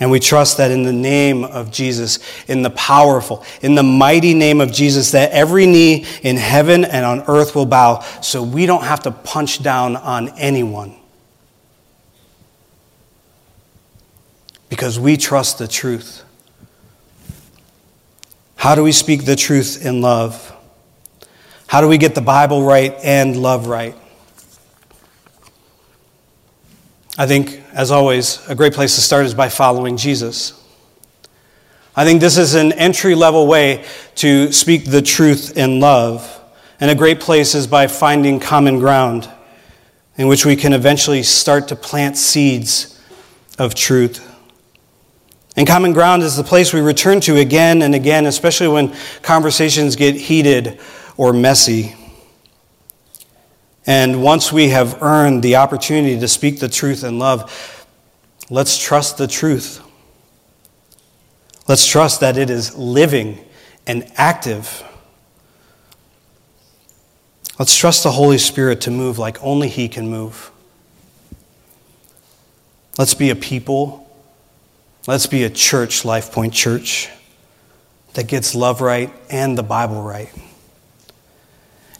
And 0.00 0.10
we 0.10 0.18
trust 0.18 0.56
that 0.56 0.70
in 0.70 0.82
the 0.82 0.94
name 0.94 1.44
of 1.44 1.70
Jesus, 1.70 2.18
in 2.48 2.62
the 2.62 2.70
powerful, 2.70 3.44
in 3.60 3.74
the 3.74 3.82
mighty 3.82 4.32
name 4.32 4.62
of 4.62 4.72
Jesus, 4.72 5.10
that 5.10 5.32
every 5.32 5.66
knee 5.66 6.06
in 6.22 6.36
heaven 6.36 6.86
and 6.86 7.04
on 7.04 7.20
earth 7.28 7.54
will 7.54 7.66
bow 7.66 8.00
so 8.22 8.42
we 8.42 8.64
don't 8.64 8.84
have 8.84 9.00
to 9.00 9.10
punch 9.10 9.62
down 9.62 9.96
on 9.96 10.30
anyone. 10.38 10.96
Because 14.70 14.98
we 14.98 15.18
trust 15.18 15.58
the 15.58 15.68
truth. 15.68 16.24
How 18.60 18.74
do 18.74 18.82
we 18.82 18.92
speak 18.92 19.24
the 19.24 19.36
truth 19.36 19.86
in 19.86 20.02
love? 20.02 20.54
How 21.66 21.80
do 21.80 21.88
we 21.88 21.96
get 21.96 22.14
the 22.14 22.20
Bible 22.20 22.62
right 22.62 22.94
and 23.02 23.34
love 23.34 23.66
right? 23.66 23.96
I 27.16 27.26
think, 27.26 27.62
as 27.72 27.90
always, 27.90 28.46
a 28.50 28.54
great 28.54 28.74
place 28.74 28.96
to 28.96 29.00
start 29.00 29.24
is 29.24 29.32
by 29.32 29.48
following 29.48 29.96
Jesus. 29.96 30.62
I 31.96 32.04
think 32.04 32.20
this 32.20 32.36
is 32.36 32.54
an 32.54 32.72
entry 32.72 33.14
level 33.14 33.46
way 33.46 33.82
to 34.16 34.52
speak 34.52 34.84
the 34.84 35.00
truth 35.00 35.56
in 35.56 35.80
love. 35.80 36.38
And 36.80 36.90
a 36.90 36.94
great 36.94 37.18
place 37.18 37.54
is 37.54 37.66
by 37.66 37.86
finding 37.86 38.40
common 38.40 38.78
ground 38.78 39.26
in 40.18 40.28
which 40.28 40.44
we 40.44 40.54
can 40.54 40.74
eventually 40.74 41.22
start 41.22 41.68
to 41.68 41.76
plant 41.76 42.18
seeds 42.18 43.00
of 43.58 43.74
truth. 43.74 44.29
And 45.60 45.66
common 45.66 45.92
ground 45.92 46.22
is 46.22 46.38
the 46.38 46.42
place 46.42 46.72
we 46.72 46.80
return 46.80 47.20
to 47.20 47.36
again 47.36 47.82
and 47.82 47.94
again, 47.94 48.24
especially 48.24 48.68
when 48.68 48.96
conversations 49.20 49.94
get 49.94 50.16
heated 50.16 50.80
or 51.18 51.34
messy. 51.34 51.94
And 53.86 54.22
once 54.22 54.50
we 54.50 54.70
have 54.70 55.02
earned 55.02 55.42
the 55.42 55.56
opportunity 55.56 56.18
to 56.18 56.28
speak 56.28 56.60
the 56.60 56.68
truth 56.70 57.04
in 57.04 57.18
love, 57.18 57.86
let's 58.48 58.82
trust 58.82 59.18
the 59.18 59.26
truth. 59.26 59.82
Let's 61.68 61.86
trust 61.86 62.20
that 62.20 62.38
it 62.38 62.48
is 62.48 62.74
living 62.74 63.44
and 63.86 64.10
active. 64.16 64.82
Let's 67.58 67.76
trust 67.76 68.02
the 68.02 68.12
Holy 68.12 68.38
Spirit 68.38 68.80
to 68.80 68.90
move 68.90 69.18
like 69.18 69.36
only 69.44 69.68
He 69.68 69.90
can 69.90 70.08
move. 70.08 70.52
Let's 72.96 73.12
be 73.12 73.28
a 73.28 73.36
people 73.36 74.09
Let's 75.10 75.26
be 75.26 75.42
a 75.42 75.50
church, 75.50 76.04
Life 76.04 76.30
Point 76.30 76.54
Church, 76.54 77.08
that 78.14 78.28
gets 78.28 78.54
love 78.54 78.80
right 78.80 79.12
and 79.28 79.58
the 79.58 79.62
Bible 79.64 80.00
right. 80.00 80.32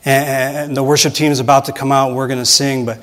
And 0.05 0.77
the 0.77 0.85
worship 0.85 1.13
team 1.15 1.33
is 1.33 1.41
about 1.41 1.65
to 1.65 1.73
come 1.73 1.91
out, 1.91 2.07
and 2.07 2.17
we're 2.17 2.29
going 2.29 2.39
to 2.39 2.47
sing, 2.47 2.87
but 2.87 3.03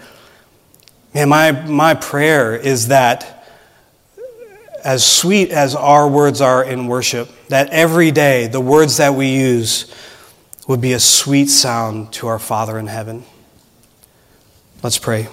man, 1.13 1.27
my, 1.27 1.51
my 1.51 1.93
prayer 1.93 2.55
is 2.55 2.87
that 2.87 3.45
as 4.81 5.05
sweet 5.05 5.51
as 5.51 5.75
our 5.75 6.07
words 6.07 6.39
are 6.39 6.63
in 6.63 6.87
worship, 6.87 7.29
that 7.49 7.71
every 7.71 8.11
day 8.11 8.47
the 8.47 8.61
words 8.61 8.95
that 8.95 9.13
we 9.13 9.27
use 9.27 9.93
would 10.69 10.79
be 10.79 10.93
a 10.93 11.01
sweet 11.01 11.49
sound 11.49 12.13
to 12.13 12.27
our 12.27 12.39
Father 12.39 12.79
in 12.79 12.87
heaven. 12.87 13.25
Let's 14.81 14.99
pray. 14.99 15.27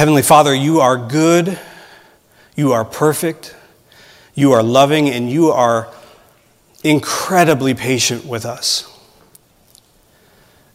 Heavenly 0.00 0.22
Father, 0.22 0.54
you 0.54 0.80
are 0.80 0.96
good, 0.96 1.58
you 2.56 2.72
are 2.72 2.86
perfect, 2.86 3.54
you 4.34 4.52
are 4.52 4.62
loving, 4.62 5.10
and 5.10 5.30
you 5.30 5.50
are 5.50 5.92
incredibly 6.82 7.74
patient 7.74 8.24
with 8.24 8.46
us. 8.46 8.90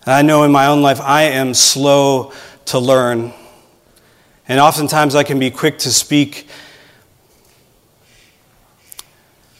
And 0.06 0.14
I 0.14 0.22
know 0.22 0.44
in 0.44 0.52
my 0.52 0.68
own 0.68 0.84
life 0.84 1.02
I 1.02 1.24
am 1.24 1.56
slow 1.56 2.34
to 2.66 2.78
learn, 2.78 3.34
and 4.48 4.60
oftentimes 4.60 5.16
I 5.16 5.24
can 5.24 5.40
be 5.40 5.50
quick 5.50 5.80
to 5.80 5.90
speak 5.90 6.48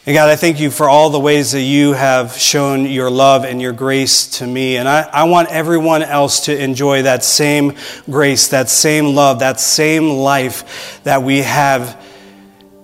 And 0.08 0.14
God, 0.14 0.30
I 0.30 0.36
thank 0.36 0.60
you 0.60 0.70
for 0.70 0.88
all 0.88 1.10
the 1.10 1.20
ways 1.20 1.54
that 1.54 1.64
you 1.64 1.94
have 1.94 2.34
shown 2.34 2.86
your 2.86 3.10
love 3.10 3.44
and 3.44 3.60
your 3.60 3.74
grace 3.74 4.28
to 4.38 4.46
me. 4.46 4.78
And 4.78 4.88
I, 4.88 5.02
I 5.02 5.24
want 5.24 5.50
everyone 5.50 6.04
else 6.04 6.46
to 6.46 6.56
enjoy 6.56 7.02
that 7.04 7.24
same 7.24 7.74
grace, 8.08 8.50
that 8.50 8.70
same 8.70 9.16
love, 9.16 9.40
that 9.40 9.60
same 9.60 10.10
life 10.10 11.02
that 11.06 11.24
we 11.24 11.40
have 11.40 12.00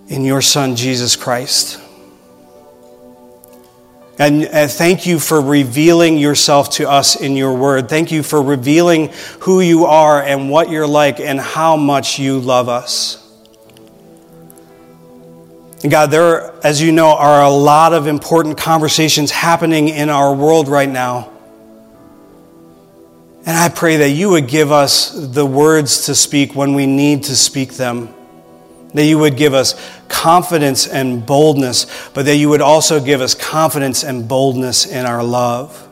in 0.07 0.25
your 0.25 0.41
Son, 0.41 0.75
Jesus 0.75 1.15
Christ. 1.15 1.79
And, 4.17 4.43
and 4.45 4.71
thank 4.71 5.05
you 5.05 5.19
for 5.19 5.39
revealing 5.39 6.17
yourself 6.17 6.71
to 6.71 6.89
us 6.89 7.15
in 7.21 7.35
your 7.35 7.53
word. 7.53 7.87
Thank 7.87 8.11
you 8.11 8.23
for 8.23 8.41
revealing 8.41 9.11
who 9.41 9.61
you 9.61 9.85
are 9.85 10.23
and 10.23 10.49
what 10.49 10.71
you're 10.71 10.87
like 10.87 11.19
and 11.19 11.39
how 11.39 11.77
much 11.77 12.17
you 12.17 12.39
love 12.39 12.67
us. 12.67 13.20
God, 15.89 16.11
there, 16.11 16.53
as 16.63 16.79
you 16.79 16.91
know, 16.91 17.15
are 17.15 17.41
a 17.43 17.49
lot 17.49 17.93
of 17.93 18.05
important 18.05 18.57
conversations 18.57 19.31
happening 19.31 19.89
in 19.89 20.09
our 20.09 20.33
world 20.33 20.67
right 20.67 20.89
now. 20.89 21.31
And 23.45 23.57
I 23.57 23.69
pray 23.69 23.97
that 23.97 24.09
you 24.11 24.29
would 24.29 24.47
give 24.47 24.71
us 24.71 25.09
the 25.11 25.45
words 25.45 26.05
to 26.05 26.13
speak 26.13 26.53
when 26.53 26.75
we 26.75 26.85
need 26.85 27.23
to 27.23 27.35
speak 27.35 27.73
them. 27.73 28.13
That 28.93 29.05
you 29.05 29.17
would 29.17 29.37
give 29.37 29.55
us 29.55 29.73
confidence 30.07 30.85
and 30.85 31.25
boldness, 31.25 32.09
but 32.13 32.25
that 32.25 32.35
you 32.35 32.49
would 32.49 32.61
also 32.61 33.03
give 33.03 33.19
us 33.19 33.33
confidence 33.33 34.03
and 34.03 34.27
boldness 34.27 34.85
in 34.85 35.07
our 35.07 35.23
love. 35.23 35.87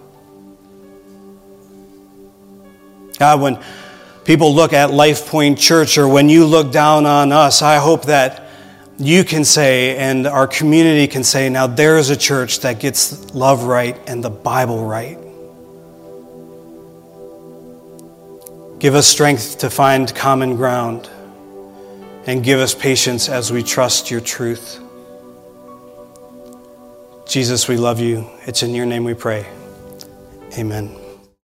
God, 3.17 3.41
when 3.41 3.59
people 4.23 4.53
look 4.53 4.71
at 4.71 4.91
Life 4.91 5.25
Point 5.25 5.57
Church 5.57 5.97
or 5.97 6.07
when 6.07 6.29
you 6.29 6.45
look 6.45 6.71
down 6.71 7.07
on 7.07 7.31
us, 7.31 7.63
I 7.63 7.77
hope 7.77 8.05
that 8.05 8.48
you 8.99 9.23
can 9.23 9.45
say, 9.45 9.95
and 9.95 10.27
our 10.27 10.45
community 10.45 11.07
can 11.07 11.23
say, 11.23 11.47
now 11.49 11.67
there 11.67 11.97
is 11.97 12.09
a 12.09 12.17
church 12.17 12.59
that 12.59 12.79
gets 12.79 13.33
love 13.33 13.63
right 13.63 13.97
and 14.07 14.21
the 14.21 14.29
Bible 14.29 14.83
right. 14.85 15.17
Give 18.79 18.95
us 18.95 19.07
strength 19.07 19.59
to 19.59 19.69
find 19.69 20.13
common 20.13 20.57
ground 20.57 21.09
and 22.27 22.43
give 22.43 22.59
us 22.59 22.75
patience 22.75 23.29
as 23.29 23.51
we 23.51 23.63
trust 23.63 24.11
your 24.11 24.21
truth. 24.21 24.79
Jesus, 27.25 27.67
we 27.67 27.77
love 27.77 27.99
you. 27.99 28.29
It's 28.45 28.63
in 28.63 28.75
your 28.75 28.85
name 28.85 29.05
we 29.05 29.13
pray. 29.13 29.47
Amen. 30.57 30.98